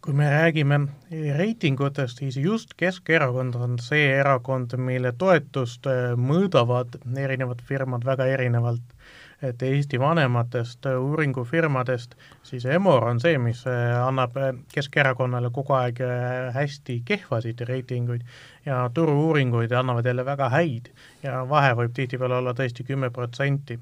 Kui 0.04 0.12
me 0.12 0.26
räägime 0.28 0.78
reitingutest, 1.38 2.18
siis 2.20 2.36
just 2.36 2.74
Keskerakond 2.76 3.54
on 3.56 3.78
see 3.80 4.10
erakond, 4.18 4.74
mille 4.76 5.14
toetust 5.16 5.88
mõõdavad 6.20 6.98
erinevad 7.16 7.62
firmad 7.64 8.04
väga 8.04 8.26
erinevalt 8.34 8.93
et 9.44 9.62
Eesti 9.62 9.98
vanematest 10.00 10.86
uuringufirmadest, 10.98 12.14
siis 12.46 12.64
Emor 12.70 13.04
on 13.10 13.20
see, 13.20 13.36
mis 13.42 13.64
äh, 13.68 13.92
annab 14.00 14.36
äh, 14.40 14.52
Keskerakonnale 14.72 15.50
kogu 15.54 15.76
aeg 15.76 16.00
äh, 16.04 16.50
hästi 16.54 17.00
kehvasid 17.06 17.60
reitinguid 17.68 18.24
ja 18.66 18.84
turu-uuringuid 18.94 19.72
annavad 19.76 20.06
jälle 20.06 20.24
väga 20.24 20.48
häid. 20.54 20.90
Ja 21.22 21.44
vahe 21.48 21.74
võib 21.78 21.94
tihtipeale 21.96 22.40
olla 22.40 22.54
tõesti 22.56 22.86
kümme 22.88 23.10
protsenti. 23.14 23.78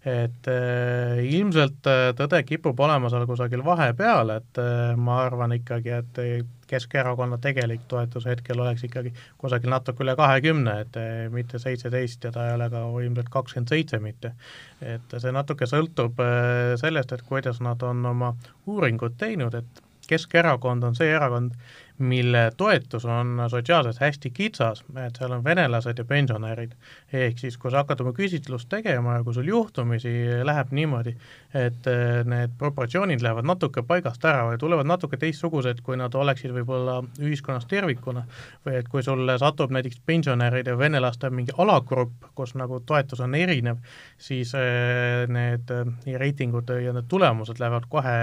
Et 0.00 0.48
äh, 0.48 1.18
ilmselt 1.28 1.84
tõde 2.16 2.40
kipub 2.48 2.78
olema 2.80 3.10
seal 3.12 3.26
kusagil 3.28 3.64
vahepeal, 3.66 4.36
et 4.38 4.62
äh, 4.62 4.94
ma 4.96 5.24
arvan 5.26 5.58
ikkagi, 5.58 5.92
et 5.98 6.24
Keskerakonna 6.70 7.38
tegelik 7.42 7.82
toetus 7.90 8.26
hetkel 8.30 8.60
oleks 8.62 8.84
ikkagi 8.86 9.12
kusagil 9.40 9.72
natuke 9.72 10.04
üle 10.04 10.14
kahekümne, 10.18 10.76
et 10.84 10.98
eh, 11.00 11.26
mitte 11.32 11.58
seitseteist 11.62 12.24
ja 12.28 12.32
ta 12.34 12.46
ei 12.48 12.56
ole 12.58 12.70
ka 12.72 12.84
ilmselt 13.02 13.30
kakskümmend 13.34 13.74
seitse 13.74 13.98
mitte. 13.98 14.34
et 14.80 15.14
see 15.18 15.34
natuke 15.34 15.66
sõltub 15.66 16.22
eh, 16.24 16.74
sellest, 16.80 17.12
et 17.12 17.22
kuidas 17.26 17.60
nad 17.64 17.82
on 17.82 18.06
oma 18.14 18.34
uuringud 18.70 19.18
teinud, 19.18 19.54
et 19.54 19.86
Keskerakond 20.10 20.82
on 20.82 20.96
see 20.98 21.10
erakond, 21.12 21.54
mille 22.00 22.50
toetus 22.56 23.04
on 23.04 23.42
sotsiaalselt 23.48 24.00
hästi 24.00 24.30
kitsas, 24.30 24.84
et 25.06 25.16
seal 25.18 25.32
on 25.36 25.44
venelased 25.44 25.98
ja 25.98 26.04
pensionärid. 26.04 26.72
ehk 27.12 27.38
siis, 27.38 27.56
kui 27.58 27.70
sa 27.70 27.82
hakkad 27.82 28.00
oma 28.00 28.12
küsitlust 28.16 28.68
tegema 28.68 29.16
ja 29.18 29.24
kui 29.24 29.34
sul 29.34 29.48
juhtumisi 29.48 30.12
läheb 30.44 30.72
niimoodi, 30.72 31.14
et 31.54 31.86
eh, 31.86 32.24
need 32.24 32.56
proportsioonid 32.58 33.22
lähevad 33.22 33.46
natuke 33.46 33.82
paigast 33.82 34.24
ära 34.24 34.46
või 34.48 34.58
tulevad 34.58 34.88
natuke 34.88 35.16
teistsugused, 35.20 35.82
kui 35.82 35.96
nad 36.00 36.14
oleksid 36.14 36.54
võib-olla 36.56 37.00
ühiskonnas 37.20 37.66
tervikuna, 37.70 38.24
või 38.66 38.78
et 38.80 38.88
kui 38.88 39.02
sulle 39.02 39.38
satub 39.38 39.70
näiteks 39.74 40.00
pensionäride 40.06 40.74
ja 40.74 40.78
venelaste 40.78 41.30
mingi 41.30 41.52
alagrupp, 41.58 42.30
kus 42.34 42.54
nagu 42.54 42.80
toetus 42.86 43.20
on 43.20 43.34
erinev, 43.34 43.82
siis 44.18 44.54
eh, 44.54 45.26
need 45.28 45.74
eh, 45.74 46.16
reitingud 46.18 46.70
ja 46.84 46.94
need 46.96 47.10
tulemused 47.10 47.60
lähevad 47.60 47.88
kohe 47.90 48.16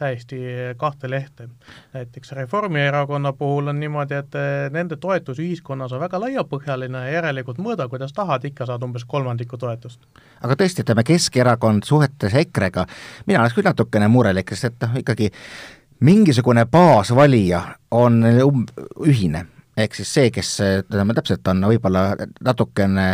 täiesti 0.00 0.38
kahte 0.76 1.10
lehte. 1.10 1.48
näiteks 1.92 2.32
Reformierakonna 2.32 3.32
puhul 3.32 3.68
on 3.68 3.80
niimoodi, 3.80 4.14
et 4.14 4.34
eh, 4.34 4.70
nende 4.72 4.96
toetus 4.96 5.38
ühiskonnas 5.38 5.92
on 5.92 6.00
väga 6.00 6.20
laiapõhjaline 6.20 7.04
ja 7.06 7.12
järelikult 7.18 7.60
mõõda, 7.60 7.88
kuidas 7.88 8.16
tahad, 8.16 8.44
ikka 8.48 8.66
saad 8.66 8.82
umbes 8.86 9.04
kolmandiku 9.04 9.58
toetust. 9.60 10.00
aga 10.40 10.56
tõesti, 10.56 10.86
ütleme 10.86 11.04
Keskerakond 11.04 11.84
suhetes 11.84 12.34
EKRE-ga, 12.44 12.86
mina 13.26 13.44
oleks 13.44 13.58
küll 13.58 13.68
natukene 13.68 14.08
murelik, 14.08 14.54
sest 14.54 14.72
et 14.72 14.88
noh, 14.88 14.98
ikkagi 15.04 15.30
mingisugune 16.00 16.64
baasvalija 16.66 17.62
on 17.90 18.22
um-, 18.44 18.66
ühine 19.06 19.46
ehk 19.76 19.94
siis 19.94 20.14
see, 20.14 20.30
kes 20.34 20.50
ütleme 20.64 21.14
täpselt 21.16 21.46
on 21.48 21.62
võib-olla 21.70 22.10
natukene 22.44 23.06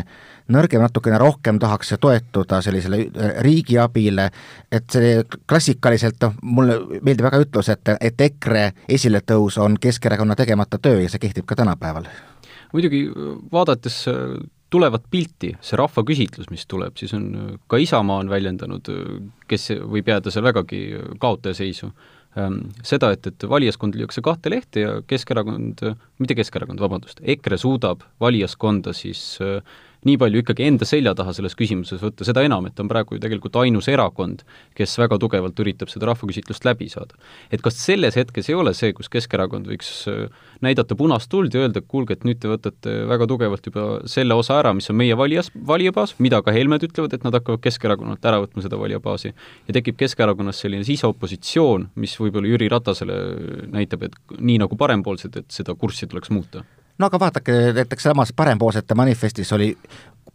nõrgem, 0.52 0.82
natukene 0.82 1.18
rohkem 1.18 1.58
tahaks 1.62 1.94
toetuda 2.00 2.60
sellisele 2.64 3.02
riigiabile, 3.44 4.28
et 4.72 4.88
see 4.92 5.20
klassikaliselt, 5.48 6.18
noh, 6.22 6.36
mulle 6.42 6.78
meeldib 7.00 7.26
väga 7.26 7.42
ütlus, 7.44 7.70
et, 7.72 7.94
et 8.00 8.26
EKRE 8.28 8.66
esiletõus 8.98 9.58
on 9.62 9.78
Keskerakonna 9.80 10.36
tegemata 10.38 10.80
töö 10.82 11.02
ja 11.02 11.12
see 11.12 11.22
kehtib 11.22 11.46
ka 11.48 11.58
tänapäeval. 11.58 12.08
muidugi 12.72 13.06
vaadates 13.52 14.04
äh, 14.08 14.36
tulevat 14.70 15.04
pilti, 15.10 15.54
see 15.60 15.78
rahvaküsitlus, 15.78 16.50
mis 16.50 16.66
tuleb, 16.66 16.96
siis 16.98 17.14
on 17.14 17.26
äh, 17.34 17.54
ka 17.66 17.76
Isamaa 17.82 18.22
on 18.22 18.30
väljendanud, 18.30 18.90
äh, 18.92 19.16
kes 19.48 19.72
võib 19.82 20.08
jääda 20.08 20.30
seal 20.30 20.46
vägagi 20.46 20.82
kaotajaseisu 21.18 21.92
seda, 22.84 23.10
et, 23.16 23.26
et 23.26 23.46
valijaskond 23.48 23.96
lüüakse 23.96 24.22
kahte 24.24 24.52
lehte 24.52 24.82
ja 24.82 24.94
Keskerakond, 25.08 25.82
mitte 26.20 26.36
Keskerakond, 26.36 26.80
vabandust, 26.82 27.22
EKRE 27.24 27.58
suudab 27.60 28.04
valijaskonda 28.20 28.92
siis 28.96 29.22
äh, 29.40 29.60
nii 30.06 30.18
palju 30.20 30.42
ikkagi 30.42 30.66
enda 30.66 30.86
selja 30.88 31.14
taha 31.18 31.34
selles 31.36 31.56
küsimuses 31.58 32.02
võtta, 32.02 32.26
seda 32.26 32.44
enam, 32.46 32.68
et 32.68 32.78
on 32.82 32.90
praegu 32.90 33.16
ju 33.16 33.22
tegelikult 33.22 33.58
ainus 33.62 33.88
erakond, 33.90 34.44
kes 34.78 34.96
väga 35.00 35.18
tugevalt 35.22 35.58
üritab 35.62 35.90
seda 35.92 36.10
rahvaküsitlust 36.10 36.66
läbi 36.68 36.88
saada. 36.92 37.18
et 37.50 37.62
kas 37.64 37.78
selles 37.82 38.16
hetkes 38.18 38.50
ei 38.50 38.58
ole 38.58 38.74
see, 38.74 38.92
kus 38.96 39.10
Keskerakond 39.12 39.66
võiks 39.70 39.90
äh, 40.10 40.28
näidata 40.64 40.96
punast 40.98 41.30
tuld 41.30 41.54
ja 41.54 41.64
öelda, 41.64 41.82
et 41.82 41.88
kuulge, 41.90 42.16
et 42.16 42.24
nüüd 42.28 42.40
te 42.42 42.50
võtate 42.50 42.96
väga 43.10 43.28
tugevalt 43.30 43.66
juba 43.66 43.86
selle 44.10 44.36
osa 44.38 44.60
ära, 44.60 44.72
mis 44.76 44.90
on 44.92 44.98
meie 45.00 45.16
valijas, 45.18 45.50
valijabaas, 45.54 46.16
mida 46.22 46.42
ka 46.42 46.54
Helmed 46.54 46.86
ütlevad, 46.86 47.16
et 47.16 47.26
nad 47.26 47.36
hakkavad 47.36 47.64
Keskerakonnalt 47.64 48.24
ära 48.30 48.40
võtma 48.44 48.64
seda 48.64 48.80
valijabaasi, 48.80 49.34
ja 49.68 49.76
tekib 49.76 49.98
Keskerakonnas 50.00 50.62
selline 50.64 50.86
siseopositsioon, 50.86 51.90
mis 52.02 52.16
võib-olla 52.20 52.52
Jüri 52.52 52.70
Ratasele 52.72 53.20
näitab, 53.74 54.08
et 54.08 54.38
nii 54.38 54.60
nagu 54.62 54.78
parempoolsed, 54.78 55.42
et 55.42 55.60
seda 55.60 55.76
kurssi 55.78 56.08
tuleks 56.10 56.32
muuta 56.34 56.64
no 56.98 57.06
aga 57.06 57.20
vaadake, 57.20 57.56
näiteks 57.76 58.02
samas 58.08 58.32
parempoolsete 58.36 58.94
manifestis 58.94 59.52
oli 59.52 59.76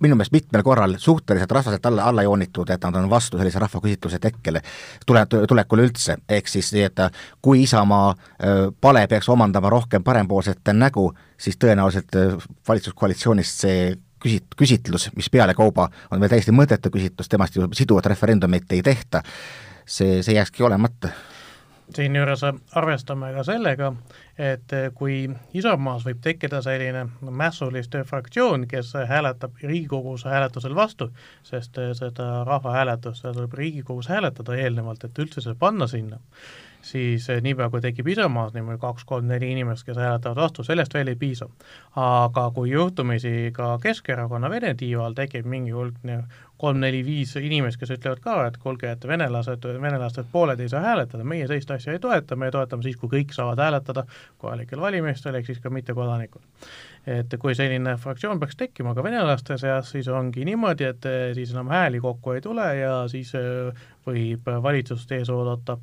minu 0.01 0.15
meelest 0.15 0.34
mitmel 0.34 0.63
korral 0.65 0.96
suhteliselt 0.98 1.51
rasvaselt 1.51 1.86
alla, 1.86 2.03
alla 2.10 2.24
joonitud, 2.25 2.70
et 2.70 2.84
nad 2.84 2.96
on 2.96 3.10
vastu 3.10 3.38
sellise 3.38 3.60
rahvaküsitluse 3.62 4.20
tekkele, 4.20 4.62
tule, 5.06 5.25
tulekule 5.48 5.86
üldse, 5.86 6.18
ehk 6.30 6.48
siis 6.50 6.72
nii, 6.74 6.86
et 6.89 7.03
kui 7.41 7.63
Isamaa 7.63 8.15
pale 8.82 9.06
peaks 9.08 9.30
omandama 9.30 9.70
rohkem 9.70 10.03
parempoolsete 10.03 10.74
nägu, 10.74 11.12
siis 11.38 11.60
tõenäoliselt 11.62 12.18
valitsuskoalitsioonist 12.68 13.65
see 13.65 13.91
küsit-, 14.24 14.58
küsitlus, 14.58 15.10
mis 15.15 15.30
pealekauba 15.30 15.89
on 16.12 16.22
veel 16.22 16.34
täiesti 16.34 16.56
mõttetu 16.56 16.94
küsitlus, 16.94 17.30
temast 17.30 17.58
ju 17.58 17.70
siduvat 17.77 18.10
referendumit 18.10 18.74
ei 18.74 18.82
tehta, 18.86 19.22
see, 19.86 20.22
see 20.25 20.38
jääkski 20.39 20.65
olemata 20.65 21.13
siinjuures 21.96 22.44
arvestame 22.76 23.34
ka 23.36 23.44
sellega, 23.44 23.92
et 24.40 24.74
kui 24.96 25.26
Isamaas 25.58 26.06
võib 26.08 26.22
tekkida 26.24 26.62
selline 26.64 27.06
mässuliste 27.22 28.04
fraktsioon, 28.08 28.68
kes 28.72 28.94
hääletab 29.08 29.60
Riigikogus 29.64 30.26
hääletusel 30.26 30.76
vastu, 30.76 31.12
sest 31.44 31.78
seda 32.00 32.44
rahvahääletust 32.48 33.28
tuleb 33.28 33.54
Riigikogus 33.54 34.10
hääletada 34.10 34.58
eelnevalt, 34.58 35.04
et 35.04 35.24
üldse 35.24 35.44
see 35.44 35.58
panna 35.60 35.88
sinna, 35.88 36.20
siis 36.82 37.28
niipea, 37.42 37.70
kui 37.70 37.82
tekib 37.82 38.08
Isamaas 38.08 38.54
niimoodi 38.54 38.82
kaks-kolm-neli 38.82 39.52
inimest, 39.52 39.86
kes 39.86 39.98
hääletavad 39.98 40.40
vastu, 40.42 40.64
sellest 40.64 40.94
veel 40.94 41.12
ei 41.14 41.16
piisa. 41.16 41.50
aga 41.96 42.52
kui 42.56 42.72
juhtumisi 42.72 43.52
ka 43.54 43.78
Keskerakonna 43.84 44.50
Vene 44.50 44.74
tiival 44.76 45.14
tekib 45.14 45.46
mingi 45.46 45.72
hulk 45.72 46.00
kolm-neli-viis 46.62 47.34
inimest, 47.41 47.80
kes 47.82 47.96
ütlevad 47.96 48.22
ka, 48.24 48.36
et 48.48 48.58
kuulge, 48.62 48.91
et 48.94 49.08
venelased, 49.08 49.65
venelastest 49.82 50.30
pooled 50.32 50.62
ei 50.62 50.70
saa 50.70 50.84
hääletada, 50.86 51.25
meie 51.27 51.48
sellist 51.50 51.74
asja 51.74 51.96
ei 51.96 52.01
toeta, 52.03 52.38
me 52.38 52.51
toetame 52.53 52.86
siis, 52.86 53.00
kui 53.01 53.10
kõik 53.12 53.34
saavad 53.36 53.60
hääletada 53.63 54.06
kohalikel 54.41 54.82
valimistel, 54.82 55.39
ehk 55.39 55.50
siis 55.50 55.62
ka 55.63 55.74
mittekodanikud. 55.74 56.46
et 57.10 57.34
kui 57.41 57.56
selline 57.58 57.96
fraktsioon 57.98 58.39
peaks 58.39 58.56
tekkima 58.60 58.94
ka 58.94 59.03
venelaste 59.03 59.58
seas, 59.58 59.89
siis 59.89 60.08
ongi 60.08 60.46
niimoodi, 60.46 60.86
et 60.86 61.08
siis 61.34 61.53
enam 61.56 61.72
hääli 61.74 62.00
kokku 62.00 62.38
ei 62.38 62.41
tule 62.41 62.68
ja 62.77 63.08
siis 63.10 63.34
äh, 63.36 63.88
võib 64.06 64.46
valitsust 64.63 65.12
ees 65.18 65.30
oodata 65.30 65.80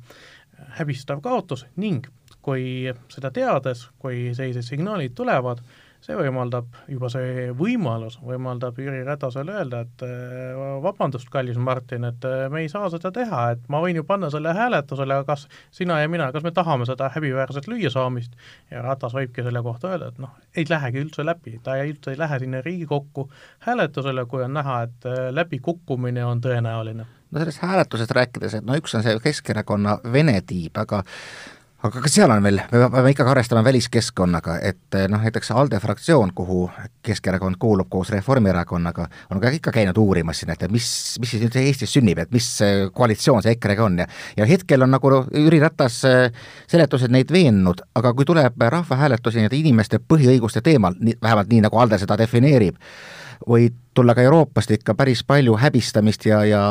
häbistav 0.79 1.21
kaotus 1.23 1.65
ning 1.75 2.07
kui 2.41 2.87
seda 3.11 3.31
teades, 3.35 3.85
kui 3.99 4.29
sellised 4.35 4.65
signaalid 4.65 5.15
tulevad, 5.15 5.59
see 6.03 6.15
võimaldab, 6.15 6.67
juba 6.87 7.09
see 7.11 7.49
võimalus 7.57 8.17
võimaldab 8.23 8.77
Jüri 8.79 9.01
Ratasele 9.07 9.55
öelda, 9.59 9.81
et 9.83 10.03
äh, 10.05 10.59
vabandust, 10.83 11.27
kallis 11.33 11.59
Martin, 11.59 12.07
et 12.07 12.25
äh, 12.27 12.45
me 12.51 12.63
ei 12.63 12.69
saa 12.71 12.87
seda 12.93 13.11
teha, 13.15 13.41
et 13.55 13.65
ma 13.71 13.81
võin 13.83 13.99
ju 13.99 14.05
panna 14.07 14.31
selle 14.31 14.53
hääletusele, 14.55 15.19
aga 15.19 15.27
kas 15.33 15.45
sina 15.75 15.99
ja 15.99 16.09
mina, 16.11 16.29
kas 16.35 16.45
me 16.45 16.53
tahame 16.55 16.87
seda 16.87 17.11
häbiväärset 17.15 17.67
lüüasaamist 17.71 18.39
ja 18.71 18.83
Ratas 18.85 19.15
võibki 19.17 19.43
selle 19.45 19.63
kohta 19.65 19.91
öelda, 19.91 20.13
et 20.13 20.23
noh, 20.23 20.33
ei 20.55 20.67
lähegi 20.69 21.03
üldse 21.03 21.27
läbi, 21.27 21.57
ta 21.63 21.75
ei, 21.79 21.91
üldse 21.93 22.15
ei 22.15 22.21
lähe 22.21 22.39
sinna 22.39 22.63
Riigikokku 22.63 23.27
hääletusele, 23.67 24.25
kui 24.31 24.43
on 24.47 24.55
näha, 24.55 24.81
et 24.87 25.09
äh, 25.09 25.21
läbikukkumine 25.35 26.25
on 26.25 26.43
tõenäoline. 26.43 27.07
no 27.29 27.43
sellest 27.43 27.61
hääletusest 27.61 28.15
rääkides, 28.15 28.61
et 28.61 28.65
no 28.65 28.79
üks 28.79 28.95
on 28.95 29.03
see 29.03 29.19
Keskerakonna 29.23 29.99
vene 30.15 30.39
tiib, 30.47 30.79
aga 30.79 31.03
aga 31.79 32.01
ka 32.03 32.09
seal 32.11 32.31
on 32.33 32.43
veel, 32.43 32.59
me 32.71 32.87
peame 32.91 33.11
ikkagi 33.13 33.31
arvestama 33.31 33.63
väliskeskkonnaga, 33.63 34.57
et 34.67 34.97
eh, 34.99 35.05
noh, 35.11 35.21
näiteks 35.23 35.51
ALDE 35.55 35.79
fraktsioon, 35.79 36.33
kuhu 36.35 36.65
Keskerakond 37.05 37.55
kuulub 37.59 37.87
koos 37.89 38.11
Reformierakonnaga, 38.11 39.05
on 39.31 39.39
ka 39.39 39.51
ikka 39.55 39.71
käinud 39.75 39.97
uurimas 39.97 40.41
siin, 40.41 40.51
et 40.51 40.65
mis, 40.71 40.89
mis 41.23 41.31
siis 41.31 41.43
nüüd 41.45 41.55
Eestis 41.61 41.93
sünnib, 41.95 42.19
et 42.19 42.33
mis 42.35 42.49
koalitsioon 42.95 43.45
see 43.45 43.55
EKRE-ga 43.55 43.85
on. 43.87 44.01
Ja 44.03 44.07
ja 44.37 44.47
hetkel 44.49 44.83
on 44.83 44.91
nagu 44.91 45.11
Jüri 45.31 45.61
Ratas 45.63 46.01
eh, 46.09 46.35
seletused 46.67 47.15
neid 47.15 47.31
veennud, 47.31 47.85
aga 47.95 48.11
kui 48.13 48.27
tuleb 48.27 48.59
rahvahääletusi 48.75 49.45
nende 49.45 49.55
inimeste 49.59 50.01
põhiõiguste 50.03 50.63
teemal, 50.65 50.99
vähemalt 51.21 51.53
nii, 51.53 51.63
nagu 51.67 51.79
ALDE 51.79 52.01
seda 52.01 52.19
defineerib, 52.19 52.75
võib 53.47 53.75
tulla 53.93 54.13
ka 54.15 54.23
Euroopast 54.23 54.71
ikka 54.71 54.93
päris 54.95 55.21
palju 55.27 55.55
häbistamist 55.59 56.25
ja, 56.25 56.39
ja, 56.45 56.61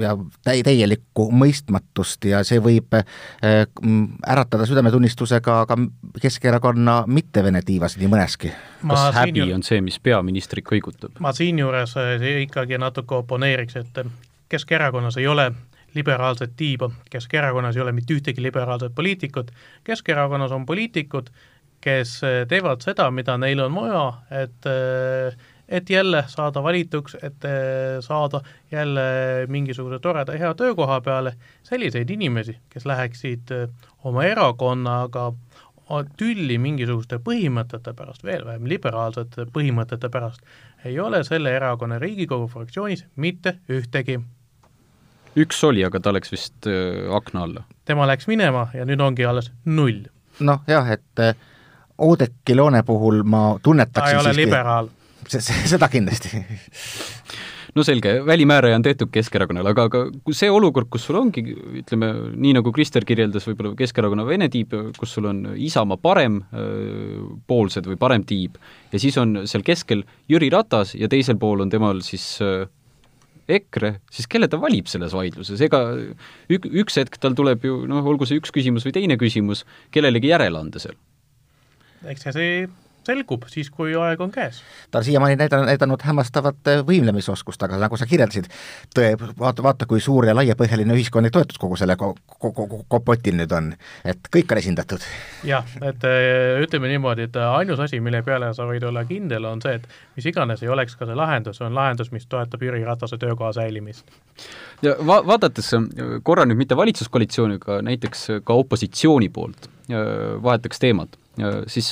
ja 0.00 0.14
täi-, 0.44 0.62
täielikku 0.64 1.28
mõistmatust 1.32 2.24
ja 2.28 2.42
see 2.44 2.60
võib 2.62 2.96
äh, 2.96 3.04
äratada 4.28 4.66
südametunnistusega 4.68 5.58
ka 5.68 5.78
Keskerakonna 6.20 7.02
mitte-vene 7.06 7.62
tiivas 7.66 7.96
nii 8.00 8.10
mõneski. 8.10 8.52
kas 8.88 9.14
häbi 9.20 9.44
ju... 9.44 9.54
on 9.54 9.64
see, 9.66 9.80
mis 9.84 10.00
peaministrit 10.00 10.66
kõigutab? 10.68 11.16
ma 11.24 11.32
siinjuures 11.36 11.96
äh, 12.00 12.28
ikkagi 12.44 12.80
natuke 12.80 13.20
oponeeriks, 13.22 13.80
et 13.80 14.04
äh, 14.04 14.12
Keskerakonnas 14.48 15.16
ei 15.16 15.26
ole 15.26 15.50
liberaalset 15.94 16.52
tiiba, 16.56 16.90
Keskerakonnas 17.10 17.76
ei 17.76 17.82
ole 17.82 17.92
mitte 17.92 18.14
ühtegi 18.14 18.42
liberaalset 18.42 18.94
poliitikut, 18.94 19.50
Keskerakonnas 19.84 20.52
on 20.52 20.66
poliitikud, 20.66 21.30
kes 21.84 22.20
teevad 22.48 22.80
seda, 22.80 23.10
mida 23.12 23.36
neil 23.38 23.60
on 23.60 23.74
vaja, 23.76 24.04
et 24.42 24.68
äh, 24.68 25.36
et 25.68 25.90
jälle 25.90 26.24
saada 26.26 26.62
valituks, 26.62 27.16
et 27.22 27.44
eh, 27.44 28.00
saada 28.00 28.40
jälle 28.70 29.00
mingisuguse 29.48 29.98
toreda 29.98 30.32
hea 30.32 30.54
töökoha 30.54 31.00
peale, 31.00 31.34
selliseid 31.62 32.10
inimesi, 32.10 32.58
kes 32.68 32.86
läheksid 32.86 33.50
eh, 33.50 33.68
oma 34.04 34.24
erakonnaga 34.24 35.32
tülli 36.16 36.56
mingisuguste 36.58 37.18
põhimõtete 37.20 37.92
pärast, 37.96 38.24
veel 38.24 38.44
vähem 38.46 38.68
liberaalsete 38.68 39.44
põhimõtete 39.52 40.08
pärast, 40.08 40.40
ei 40.84 40.96
ole 41.00 41.20
selle 41.24 41.52
erakonna 41.56 41.98
Riigikogu 41.98 42.48
fraktsioonis 42.48 43.04
mitte 43.16 43.58
ühtegi. 43.68 44.20
üks 45.36 45.64
oli, 45.64 45.84
aga 45.84 46.00
ta 46.00 46.12
läks 46.12 46.32
vist 46.32 46.66
äh, 46.66 47.14
akna 47.16 47.42
alla. 47.42 47.64
tema 47.84 48.06
läks 48.06 48.26
minema 48.26 48.68
ja 48.74 48.84
nüüd 48.84 49.00
ongi 49.00 49.24
alles 49.24 49.52
null. 49.64 50.04
noh 50.40 50.60
jah, 50.66 50.88
et 50.90 51.36
Oudekki 51.98 52.54
Loone 52.56 52.82
puhul 52.82 53.22
ma 53.22 53.58
tunnetaksin 53.62 54.02
ta 54.02 54.10
ei 54.10 54.16
ole 54.16 54.34
siiski... 54.34 54.46
liberaal 54.46 54.88
seda 55.32 55.88
kindlasti 55.92 56.44
no 57.74 57.82
selge, 57.86 58.14
välimääraja 58.26 58.76
on 58.78 58.84
tehtud 58.86 59.10
Keskerakonnale, 59.12 59.72
aga, 59.74 59.86
aga 59.88 60.34
see 60.36 60.50
olukord, 60.52 60.88
kus 60.92 61.06
sul 61.08 61.18
ongi, 61.18 61.42
ütleme, 61.80 62.10
nii 62.38 62.54
nagu 62.58 62.72
Krister 62.74 63.06
kirjeldas, 63.06 63.46
võib-olla 63.48 63.74
Keskerakonna 63.78 64.26
vene 64.28 64.48
tiib, 64.52 64.74
kus 64.98 65.16
sul 65.16 65.28
on 65.30 65.42
Isamaa 65.54 65.98
parempoolsed 66.02 67.88
või 67.90 67.98
parem 68.00 68.26
tiib, 68.28 68.60
ja 68.92 69.02
siis 69.02 69.18
on 69.20 69.42
seal 69.50 69.66
keskel 69.66 70.04
Jüri 70.30 70.52
Ratas 70.54 70.94
ja 70.98 71.10
teisel 71.10 71.38
pool 71.40 71.64
on 71.64 71.72
temal 71.72 72.02
siis 72.06 72.28
EKRE, 73.44 73.98
siis 74.12 74.28
kelle 74.30 74.48
ta 74.48 74.60
valib 74.60 74.86
selles 74.88 75.12
vaidluses, 75.16 75.60
ega 75.66 75.82
ük-, 76.52 76.70
üks 76.84 76.96
hetk 77.00 77.18
tal 77.20 77.36
tuleb 77.36 77.66
ju 77.66 77.82
noh, 77.90 78.06
olgu 78.06 78.28
see 78.28 78.38
üks 78.40 78.54
küsimus 78.54 78.86
või 78.86 78.94
teine 78.96 79.18
küsimus, 79.20 79.66
kellelegi 79.92 80.30
järele 80.30 80.62
anda 80.62 80.80
seal. 80.80 80.96
eks 82.08 82.26
see 82.30 82.64
selgub 83.06 83.46
siis, 83.52 83.70
kui 83.70 83.94
aeg 83.98 84.20
on 84.20 84.32
käes. 84.34 84.60
ta 84.90 85.00
on 85.00 85.04
siiamaani 85.04 85.36
näidanud, 85.36 85.68
näidanud 85.68 86.02
hämmastavat 86.04 86.70
äh, 86.70 86.82
võimlemisoskust, 86.86 87.62
aga 87.66 87.78
nagu 87.80 87.96
sa 88.00 88.06
kirjeldasid, 88.08 88.48
tõe, 88.96 89.14
vaata, 89.38 89.62
vaata, 89.62 89.88
kui 89.90 90.00
suur 90.00 90.26
ja 90.28 90.34
laiapõhjaline 90.36 90.96
ühiskondlik 90.96 91.34
toetus 91.34 91.60
kogu 91.60 91.78
selle 91.80 91.96
ko-, 92.00 92.14
ko-, 92.38 92.52
ko-, 92.56 92.82
kopotil 92.88 93.38
nüüd 93.40 93.52
on, 93.56 93.72
et 94.04 94.30
kõik 94.34 94.54
on 94.54 94.62
esindatud. 94.62 95.04
jah, 95.48 95.66
et 95.82 96.08
äh, 96.08 96.62
ütleme 96.64 96.90
niimoodi, 96.92 97.28
et 97.28 97.40
ainus 97.42 97.82
asi, 97.84 98.00
mille 98.04 98.22
peale 98.26 98.52
sa 98.56 98.68
võid 98.68 98.86
olla 98.88 99.04
kindel, 99.08 99.48
on 99.50 99.62
see, 99.64 99.76
et 99.80 99.88
mis 100.16 100.30
iganes 100.30 100.62
ei 100.64 100.72
oleks 100.72 100.96
ka 100.98 101.08
see 101.08 101.18
lahendus, 101.18 101.60
on 101.64 101.74
lahendus, 101.76 102.12
mis 102.14 102.26
toetab 102.30 102.62
Jüri 102.62 102.84
Ratase 102.84 103.18
töökoha 103.20 103.52
säilimist. 103.56 104.04
ja 104.82 104.96
va-, 105.06 105.22
vaadates 105.26 105.74
äh, 105.76 105.90
korra 106.22 106.48
nüüd 106.48 106.62
mitte 106.64 106.76
valitsuskoalitsiooni, 106.76 107.60
aga 107.62 107.82
näiteks 107.84 108.26
ka 108.44 108.56
opositsiooni 108.64 109.28
poolt, 109.28 109.68
vahetaks 110.42 110.80
teemat, 110.80 111.18
siis 111.68 111.90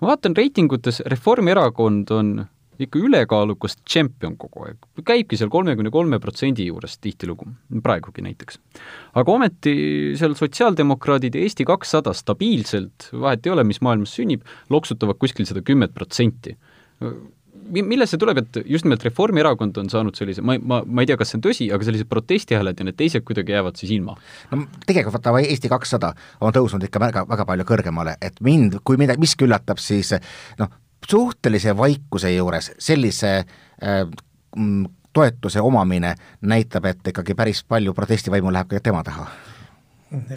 ma 0.00 0.12
vaatan 0.12 0.36
reitingutes, 0.36 1.02
Reformierakond 1.12 2.12
on 2.14 2.36
ikka 2.82 3.00
ülekaalukas 3.00 3.78
tšempion 3.80 4.34
kogu 4.40 4.66
aeg, 4.66 4.88
käibki 5.06 5.38
seal 5.40 5.50
kolmekümne 5.52 5.90
kolme 5.94 6.18
protsendi 6.20 6.66
juures 6.68 6.98
tihtilugu, 7.00 7.48
praegugi 7.82 8.24
näiteks. 8.26 8.60
aga 9.16 9.32
ometi 9.32 9.76
seal 10.20 10.36
sotsiaaldemokraadid 10.36 11.38
ja 11.38 11.46
Eesti 11.46 11.64
kakssada 11.68 12.12
stabiilselt, 12.16 13.08
vahet 13.12 13.46
ei 13.46 13.54
ole, 13.54 13.64
mis 13.64 13.80
maailmas 13.80 14.12
sünnib, 14.18 14.44
loksutavad 14.70 15.16
kuskil 15.22 15.48
seda 15.48 15.64
kümmet 15.64 15.94
protsenti 15.96 16.56
millest 17.70 18.14
see 18.14 18.20
tuleb, 18.20 18.40
et 18.42 18.58
just 18.64 18.86
nimelt 18.86 19.04
Reformierakond 19.06 19.78
on 19.80 19.90
saanud 19.92 20.16
sellise, 20.18 20.42
ma, 20.46 20.56
ma, 20.60 20.80
ma 20.86 21.04
ei 21.04 21.10
tea, 21.10 21.18
kas 21.20 21.32
see 21.32 21.40
on 21.40 21.44
tõsi, 21.46 21.68
aga 21.74 21.88
sellised 21.88 22.08
protestihääled 22.10 22.80
ja 22.80 22.86
need 22.88 22.98
teised 22.98 23.24
kuidagi 23.26 23.56
jäävad 23.56 23.80
siis 23.80 23.94
ilma? 23.96 24.16
no 24.52 24.62
tegelikult 24.86 25.18
vaata, 25.18 25.34
Eesti 25.46 25.70
kakssada 25.72 26.12
on 26.40 26.54
tõusnud 26.56 26.86
ikka 26.86 27.02
väga, 27.02 27.24
väga 27.28 27.48
palju 27.48 27.68
kõrgemale, 27.68 28.16
et 28.22 28.40
mind, 28.44 28.80
kui 28.86 29.00
midagi, 29.00 29.22
miski 29.22 29.46
üllatab, 29.48 29.82
siis 29.82 30.14
noh, 30.60 30.70
suhtelise 31.06 31.76
vaikuse 31.78 32.32
juures 32.34 32.72
sellise 32.78 33.34
äh, 33.42 34.00
toetuse 35.16 35.60
omamine 35.64 36.14
näitab, 36.42 36.88
et 36.92 37.12
ikkagi 37.12 37.36
päris 37.36 37.64
palju 37.64 37.94
protestivaimu 37.96 38.52
läheb 38.52 38.72
ka 38.72 38.82
tema 38.84 39.04
taha 39.06 39.28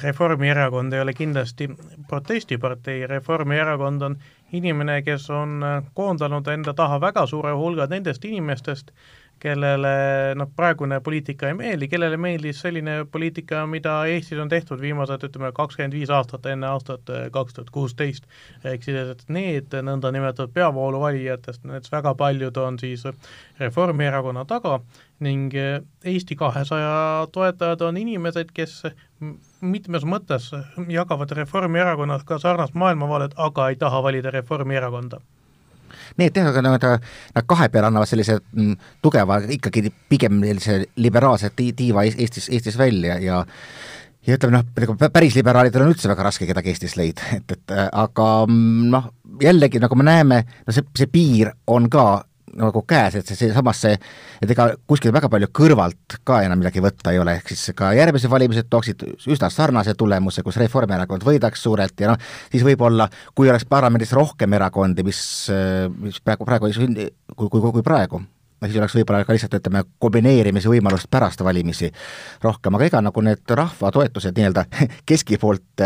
Reformierakond 0.04 0.94
ei 0.94 1.02
ole 1.02 1.14
kindlasti 1.14 1.70
protestipartei, 2.08 3.08
Reformierakond 3.08 4.02
on 4.02 4.16
inimene, 4.52 5.02
kes 5.06 5.30
on 5.30 5.60
koondanud 5.94 6.48
enda 6.48 6.74
taha 6.74 7.00
väga 7.02 7.26
suure 7.28 7.52
hulga 7.54 7.88
nendest 7.92 8.26
inimestest, 8.26 8.92
kellele 9.40 9.92
noh, 10.38 10.50
praegune 10.56 11.00
poliitika 11.04 11.50
ei 11.50 11.56
meeldi, 11.58 11.88
kellele 11.92 12.18
meeldis 12.20 12.62
selline 12.64 13.00
poliitika, 13.12 13.64
mida 13.70 13.96
Eestis 14.12 14.40
on 14.42 14.52
tehtud 14.52 14.82
viimased 14.82 15.24
ütleme, 15.30 15.52
kakskümmend 15.56 15.96
viis 15.96 16.12
aastat 16.14 16.46
enne 16.52 16.68
aastat 16.70 17.10
eh, 17.14 17.28
kaks 17.34 17.56
tuhat 17.56 17.72
kuusteist. 17.76 18.28
ehk 18.64 18.84
siis, 18.84 18.98
et 19.16 19.24
need 19.28 19.76
nõndanimetatud 19.90 20.54
peavooluvalijatest, 20.56 21.64
nendest 21.66 21.92
väga 21.92 22.14
paljud 22.20 22.58
on 22.58 22.80
siis 22.80 23.06
Reformierakonna 23.60 24.46
taga 24.46 24.80
ning 25.26 25.56
eh, 25.56 25.80
Eesti 26.04 26.36
kahesaja 26.36 27.28
toetajad 27.32 27.82
on 27.88 27.98
inimesed, 27.98 28.54
kes 28.54 28.84
mitmes 29.62 30.06
mõttes 30.06 30.52
jagavad 30.88 31.32
Reformierakonnaga 31.42 32.40
sarnast 32.40 32.76
maailmavaadet, 32.76 33.36
aga 33.38 33.70
ei 33.70 33.76
taha 33.80 34.04
valida 34.04 34.32
Reformierakonda 34.36 35.20
Need 36.20 36.40
jah, 36.40 36.50
aga 36.52 36.64
nad, 36.66 36.88
nad 37.36 37.48
kahe 37.50 37.70
peale 37.74 37.90
annavad 37.90 38.10
sellise 38.10 38.40
mm, 38.40 38.76
tugeva, 39.04 39.42
ikkagi 39.58 39.88
pigem 40.12 40.42
sellise 40.46 40.82
liberaalse 41.02 41.52
tiiva 41.56 42.06
Eestis, 42.08 42.50
Eestis 42.50 42.78
välja 42.80 43.20
ja 43.24 43.44
ja 44.28 44.36
ütleme 44.36 44.58
noh, 44.58 44.66
nagu 44.76 45.12
päris 45.14 45.36
liberaalidel 45.38 45.86
on 45.86 45.94
üldse 45.94 46.10
väga 46.12 46.26
raske 46.28 46.48
kedagi 46.50 46.74
Eestis 46.74 46.98
leida, 47.00 47.26
et, 47.38 47.56
et 47.56 47.76
aga 47.88 48.28
mm, 48.46 48.90
noh, 48.92 49.12
jällegi 49.42 49.82
nagu 49.82 49.98
me 50.00 50.06
näeme, 50.08 50.42
no 50.68 50.76
see, 50.76 50.86
see 50.98 51.10
piir 51.12 51.54
on 51.72 51.88
ka 51.92 52.08
nagu 52.58 52.84
käes, 52.88 53.20
et 53.20 53.30
see, 53.30 53.38
seesamas 53.44 53.84
see, 53.84 54.00
et 54.42 54.54
ega 54.56 54.70
kuskil 54.90 55.14
väga 55.16 55.30
palju 55.32 55.52
kõrvalt 55.56 56.20
ka 56.28 56.42
enam 56.46 56.62
midagi 56.64 56.84
võtta 56.84 57.14
ei 57.14 57.22
ole, 57.22 57.38
ehk 57.40 57.54
siis 57.54 57.76
ka 57.78 57.92
järgmised 57.98 58.32
valimised 58.32 58.70
tooksid 58.72 59.06
üsna 59.30 59.52
sarnase 59.54 59.96
tulemuse, 60.00 60.44
kus 60.46 60.60
Reformierakond 60.62 61.26
võidaks 61.28 61.64
suurelt 61.68 62.02
ja 62.02 62.14
noh, 62.14 62.32
siis 62.52 62.66
võib-olla, 62.66 63.10
kui 63.36 63.52
oleks 63.52 63.68
parlamendis 63.70 64.16
rohkem 64.18 64.58
erakondi, 64.58 65.06
mis, 65.08 65.22
mis 66.00 66.20
praegu, 66.24 66.48
praegu 66.50 66.70
ei 66.70 66.78
sündi, 66.78 67.10
kui, 67.36 67.50
kui, 67.50 67.64
kui 67.70 67.86
praegu 67.86 68.24
siis 68.66 68.78
oleks 68.82 68.98
võib-olla 68.98 69.24
ka 69.28 69.36
lihtsalt 69.36 69.56
ütleme, 69.60 69.84
kombineerimise 70.04 70.72
võimalust 70.72 71.10
pärast 71.12 71.44
valimisi 71.46 71.92
rohkem, 72.44 72.76
aga 72.76 72.90
ega 72.90 73.02
nagu 73.06 73.24
need 73.26 73.56
rahva 73.56 73.92
toetused 73.96 74.38
nii-öelda 74.38 74.66
keski 75.10 75.40
poolt 75.42 75.86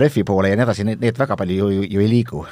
refi 0.00 0.24
poole 0.28 0.52
ja 0.52 0.58
nii 0.58 0.66
edasi, 0.66 0.86
need 0.92 1.18
väga 1.18 1.38
palju 1.40 1.58
ju, 1.58 1.82
ju, 1.86 2.04
ei 2.04 2.10
liigu. 2.10 2.44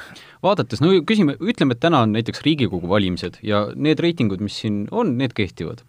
vaadates, 0.43 0.81
no 0.81 0.93
küsime, 1.07 1.37
ütleme, 1.39 1.77
et 1.77 1.83
täna 1.83 2.03
on 2.05 2.13
näiteks 2.17 2.43
Riigikogu 2.45 2.89
valimised 2.89 3.41
ja 3.45 3.67
need 3.75 4.01
reitingud, 4.01 4.41
mis 4.41 4.61
siin 4.63 4.85
on, 4.91 5.17
need 5.21 5.35
kehtivad 5.37 5.85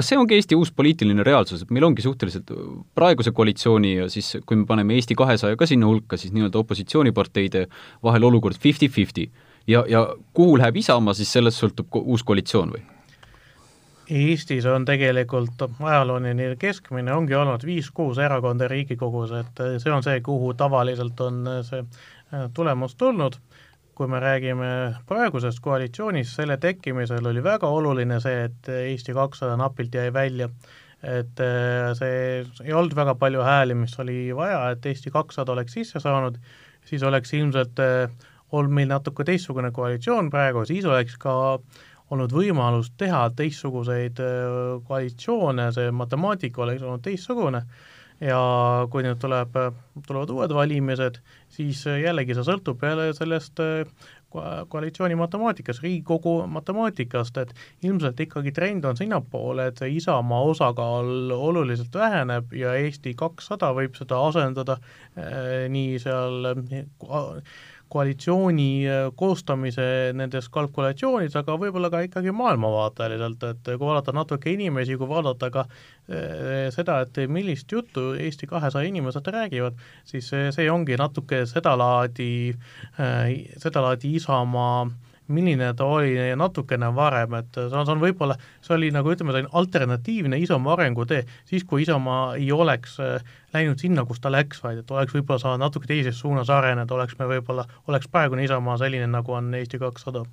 kas 0.00 0.08
see 0.08 0.18
ongi 0.18 0.38
Eesti 0.38 0.56
uus 0.56 0.70
poliitiline 0.72 1.24
reaalsus, 1.26 1.64
et 1.64 1.72
meil 1.74 1.84
ongi 1.84 2.04
suhteliselt 2.04 2.48
praeguse 2.96 3.34
koalitsiooni 3.36 3.96
ja 3.98 4.08
siis 4.12 4.38
kui 4.48 4.56
me 4.56 4.64
paneme 4.68 4.96
Eesti 4.96 5.16
kahesaja 5.18 5.58
ka 5.60 5.68
sinna 5.68 5.88
hulka, 5.90 6.16
siis 6.20 6.32
nii-öelda 6.36 6.62
opositsiooniparteide 6.62 7.66
vahel 8.06 8.28
olukord 8.30 8.56
fifty-fifty 8.62 9.28
ja, 9.66 9.84
ja 9.88 10.06
kuhu 10.32 10.58
läheb 10.58 10.76
Isamaa, 10.76 11.14
siis 11.14 11.32
sellest 11.32 11.60
sõltub 11.62 12.00
uus 12.00 12.24
koalitsioon 12.26 12.74
või? 12.76 12.82
Eestis 14.10 14.66
on 14.66 14.84
tegelikult 14.84 15.60
ajalooline 15.62 16.56
keskmine 16.58 17.12
ongi 17.14 17.36
olnud 17.38 17.62
viis-kuus 17.66 18.18
erakonda 18.18 18.66
Riigikogus, 18.68 19.30
et 19.38 19.62
see 19.78 19.92
on 19.94 20.02
see, 20.02 20.18
kuhu 20.26 20.50
tavaliselt 20.58 21.20
on 21.22 21.44
see 21.66 21.84
äh, 21.84 22.48
tulemus 22.54 22.96
tulnud. 22.98 23.38
kui 24.00 24.08
me 24.08 24.16
räägime 24.16 24.66
praegusest 25.06 25.60
koalitsioonist, 25.60 26.32
selle 26.32 26.54
tekkimisel 26.56 27.26
oli 27.28 27.42
väga 27.44 27.68
oluline 27.68 28.16
see, 28.24 28.46
et 28.46 28.68
Eesti 28.72 29.12
kakssada 29.12 29.58
napilt 29.60 29.94
jäi 29.94 30.12
välja, 30.12 30.48
et 31.04 31.42
äh, 31.44 31.90
see 31.98 32.14
ei 32.64 32.72
olnud 32.72 32.96
väga 32.96 33.14
palju 33.20 33.44
hääli, 33.44 33.76
mis 33.76 33.98
oli 34.00 34.34
vaja, 34.36 34.70
et 34.70 34.86
Eesti 34.86 35.12
kakssada 35.12 35.52
oleks 35.52 35.76
sisse 35.76 36.00
saanud, 36.00 36.40
siis 36.88 37.04
oleks 37.04 37.34
ilmselt 37.36 37.84
äh, 38.50 38.56
olnud 38.58 38.74
meil 38.74 38.90
natuke 38.90 39.24
teistsugune 39.26 39.70
koalitsioon 39.74 40.30
praegu, 40.30 40.64
siis 40.68 40.84
oleks 40.88 41.16
ka 41.20 41.32
olnud 42.10 42.34
võimalus 42.34 42.90
teha 42.98 43.28
teistsuguseid 43.38 44.20
äh, 44.24 44.76
koalitsioone, 44.88 45.70
see 45.76 45.90
matemaatika 45.94 46.66
oleks 46.66 46.84
olnud 46.84 47.06
teistsugune. 47.06 47.64
Ja 48.20 48.36
kui 48.92 49.00
nüüd 49.00 49.16
tuleb, 49.16 49.54
tulevad 50.04 50.30
uued 50.34 50.52
valimised, 50.52 51.22
siis 51.48 51.86
jällegi 51.88 52.34
see 52.36 52.44
sõltub 52.44 52.82
jälle 52.84 53.14
sellest 53.16 53.62
äh, 53.64 53.86
koalitsiooni 54.68 55.14
matemaatikast, 55.14 55.82
Riigikogu 55.82 56.46
matemaatikast, 56.46 57.36
et 57.36 57.54
ilmselt 57.82 58.20
ikkagi 58.20 58.52
trend 58.52 58.84
on 58.84 58.96
sinnapoole, 58.96 59.66
et 59.70 59.82
see 59.82 59.96
Isamaa 59.98 60.40
osakaal 60.52 61.32
oluliselt 61.34 61.94
väheneb 61.94 62.54
ja 62.54 62.74
Eesti 62.78 63.14
kakssada 63.18 63.72
võib 63.76 63.98
seda 63.98 64.20
asendada 64.28 64.78
äh, 64.78 65.66
nii 65.72 65.98
seal 66.02 66.52
äh, 66.52 67.42
koalitsiooni 67.90 68.70
äh, 68.86 69.08
koostamise 69.18 69.86
nendes 70.16 70.48
kalkulatsioonides, 70.52 71.36
aga 71.40 71.56
võib-olla 71.60 71.90
ka 71.92 72.02
ikkagi 72.06 72.34
maailmavaateliselt, 72.36 73.46
et 73.50 73.70
kui 73.72 73.86
vaadata 73.86 74.14
natuke 74.16 74.54
inimesi, 74.54 74.98
kui 75.00 75.10
vaadata 75.10 75.50
ka 75.54 75.66
äh, 75.66 76.70
seda, 76.74 77.00
et 77.06 77.22
millist 77.28 77.72
juttu 77.72 78.12
Eesti 78.14 78.48
kahesaja 78.50 78.88
inimesed 78.90 79.30
räägivad, 79.34 79.78
siis 80.08 80.30
see, 80.32 80.50
see 80.54 80.70
ongi 80.70 80.98
natuke 81.00 81.44
sedalaadi 81.50 82.32
äh,, 82.50 83.30
sedalaadi 83.60 84.16
Isamaa 84.20 84.82
äh, 84.86 85.09
milline 85.30 85.70
ta 85.76 85.86
oli 85.86 86.14
natukene 86.36 86.90
varem, 86.94 87.34
et 87.40 87.56
see 87.56 87.68
on, 87.70 87.86
see 87.86 87.94
on 87.94 88.02
võib-olla, 88.02 88.36
see 88.64 88.74
oli 88.76 88.90
nagu 88.94 89.12
ütleme, 89.12 89.34
selline 89.34 89.52
alternatiivne 89.60 90.38
Isamaa 90.42 90.74
arengutee, 90.76 91.22
siis 91.48 91.64
kui 91.68 91.84
Isamaa 91.84 92.34
ei 92.36 92.50
oleks 92.52 92.98
äh, 93.04 93.32
läinud 93.54 93.82
sinna, 93.82 94.04
kus 94.08 94.20
ta 94.22 94.32
läks, 94.32 94.62
vaid 94.64 94.82
et 94.82 94.94
oleks 94.94 95.14
võib-olla 95.16 95.42
saanud 95.42 95.64
natuke 95.64 95.90
teises 95.90 96.18
suunas 96.20 96.50
areneda, 96.52 96.94
oleks 96.94 97.18
me 97.18 97.28
võib-olla, 97.30 97.66
oleks 97.88 98.10
praegune 98.10 98.44
Isamaa 98.46 98.78
selline, 98.80 99.08
nagu 99.10 99.36
on 99.36 99.52
Eesti 99.58 99.80
kakssada. 99.82 100.24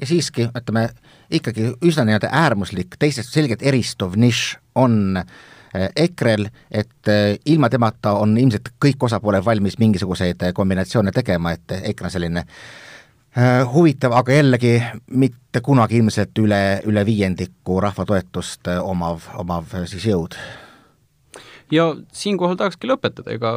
Ja 0.00 0.08
siiski, 0.08 0.48
ütleme, 0.56 0.88
ikkagi 1.30 1.72
üsna 1.84 2.06
nii-öelda 2.08 2.30
äärmuslik, 2.32 2.96
teistest 2.98 3.34
selgelt 3.34 3.62
eristuv 3.66 4.16
nišš 4.18 4.54
on 4.80 5.18
äh, 5.20 5.90
EKRE-l, 6.06 6.48
et 6.70 7.10
äh, 7.10 7.34
ilma 7.46 7.68
temata 7.72 8.16
on 8.22 8.38
ilmselt 8.40 8.72
kõik 8.82 9.04
osapooled 9.10 9.44
valmis 9.44 9.78
mingisuguseid 9.82 10.48
kombinatsioone 10.56 11.12
tegema, 11.12 11.52
et 11.58 11.76
EKRE 11.82 12.08
on 12.08 12.16
selline 12.16 12.46
Äh, 12.46 12.91
huvitav, 13.72 14.12
aga 14.12 14.32
jällegi 14.32 14.74
mitte 15.08 15.60
kunagi 15.64 15.96
ilmselt 16.02 16.38
üle, 16.38 16.82
üle 16.84 17.04
viiendiku 17.06 17.78
rahva 17.80 18.04
toetust 18.04 18.68
äh, 18.68 18.80
omav, 18.84 19.24
omav 19.40 19.72
äh, 19.74 19.86
siis 19.88 20.04
jõud. 20.04 20.36
ja 21.72 21.94
siinkohal 22.12 22.58
tahakski 22.60 22.90
lõpetada, 22.90 23.32
ega 23.32 23.54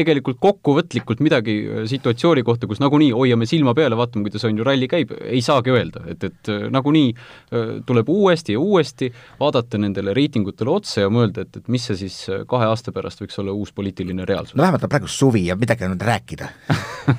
tegelikult 0.00 0.40
kokkuvõtlikult 0.42 1.22
midagi 1.24 1.56
äh, 1.62 1.82
situatsiooni 1.90 2.44
kohta, 2.46 2.68
kus 2.70 2.80
nagunii 2.82 3.10
hoiame 3.14 3.48
silma 3.48 3.74
peal 3.76 3.94
ja 3.94 3.98
vaatame, 4.00 4.26
kuidas 4.26 4.46
on 4.48 4.58
ju 4.58 4.66
ralli 4.66 4.88
käib, 4.90 5.12
ei 5.20 5.42
saagi 5.44 5.74
öelda, 5.74 6.02
et, 6.10 6.24
et 6.26 6.50
äh, 6.52 6.66
nagunii 6.72 7.12
äh, 7.12 7.72
tuleb 7.86 8.10
uuesti 8.12 8.56
ja 8.56 8.62
uuesti 8.62 9.10
vaadata 9.40 9.80
nendele 9.80 10.14
reitingutele 10.16 10.74
otsa 10.74 11.06
ja 11.06 11.12
mõelda, 11.12 11.46
et, 11.46 11.60
et 11.62 11.70
mis 11.72 11.86
see 11.90 11.98
siis 12.04 12.18
kahe 12.50 12.68
aasta 12.70 12.94
pärast 12.96 13.22
võiks 13.24 13.40
olla 13.42 13.54
uus 13.56 13.72
poliitiline 13.76 14.26
reaalsus. 14.28 14.56
no 14.56 14.64
vähemalt 14.64 14.86
on 14.86 14.92
praegu 14.92 15.10
suvi 15.10 15.46
ja 15.48 15.56
midagi 15.60 15.88
on 15.88 15.96
rääkida. 16.00 16.50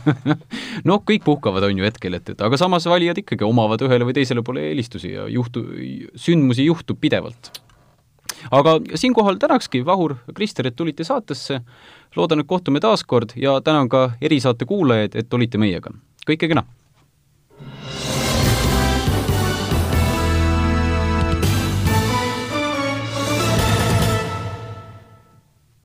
Noh, 0.89 1.01
kõik 1.07 1.25
puhkavad, 1.25 1.65
on 1.67 1.81
ju 1.81 1.87
hetkel, 1.87 2.15
et, 2.17 2.33
et 2.33 2.45
aga 2.45 2.59
samas 2.59 2.85
valijad 2.89 3.19
ikkagi 3.21 3.45
omavad 3.47 3.81
ühele 3.85 4.07
või 4.07 4.15
teisele 4.17 4.43
poole 4.45 4.69
eelistusi 4.69 5.15
ja 5.15 5.27
juhtu, 5.31 5.65
sündmusi 6.19 6.65
juhtub 6.69 6.99
pidevalt. 7.01 7.51
Aga 8.49 8.79
siinkohal 8.97 9.37
tänakski, 9.41 9.83
Vahur, 9.85 10.15
Krister, 10.33 10.67
et 10.67 10.75
tulite 10.75 11.05
saatesse, 11.05 11.59
loodan, 12.15 12.39
et 12.39 12.47
kohtume 12.47 12.79
taas 12.79 13.03
kord 13.03 13.35
ja 13.35 13.61
tänan 13.61 13.89
ka 13.89 14.11
erisaate 14.21 14.65
kuulajaid, 14.65 15.15
et 15.15 15.33
olite 15.33 15.57
meiega. 15.57 15.91
kõike 16.27 16.47
kena! 16.47 16.65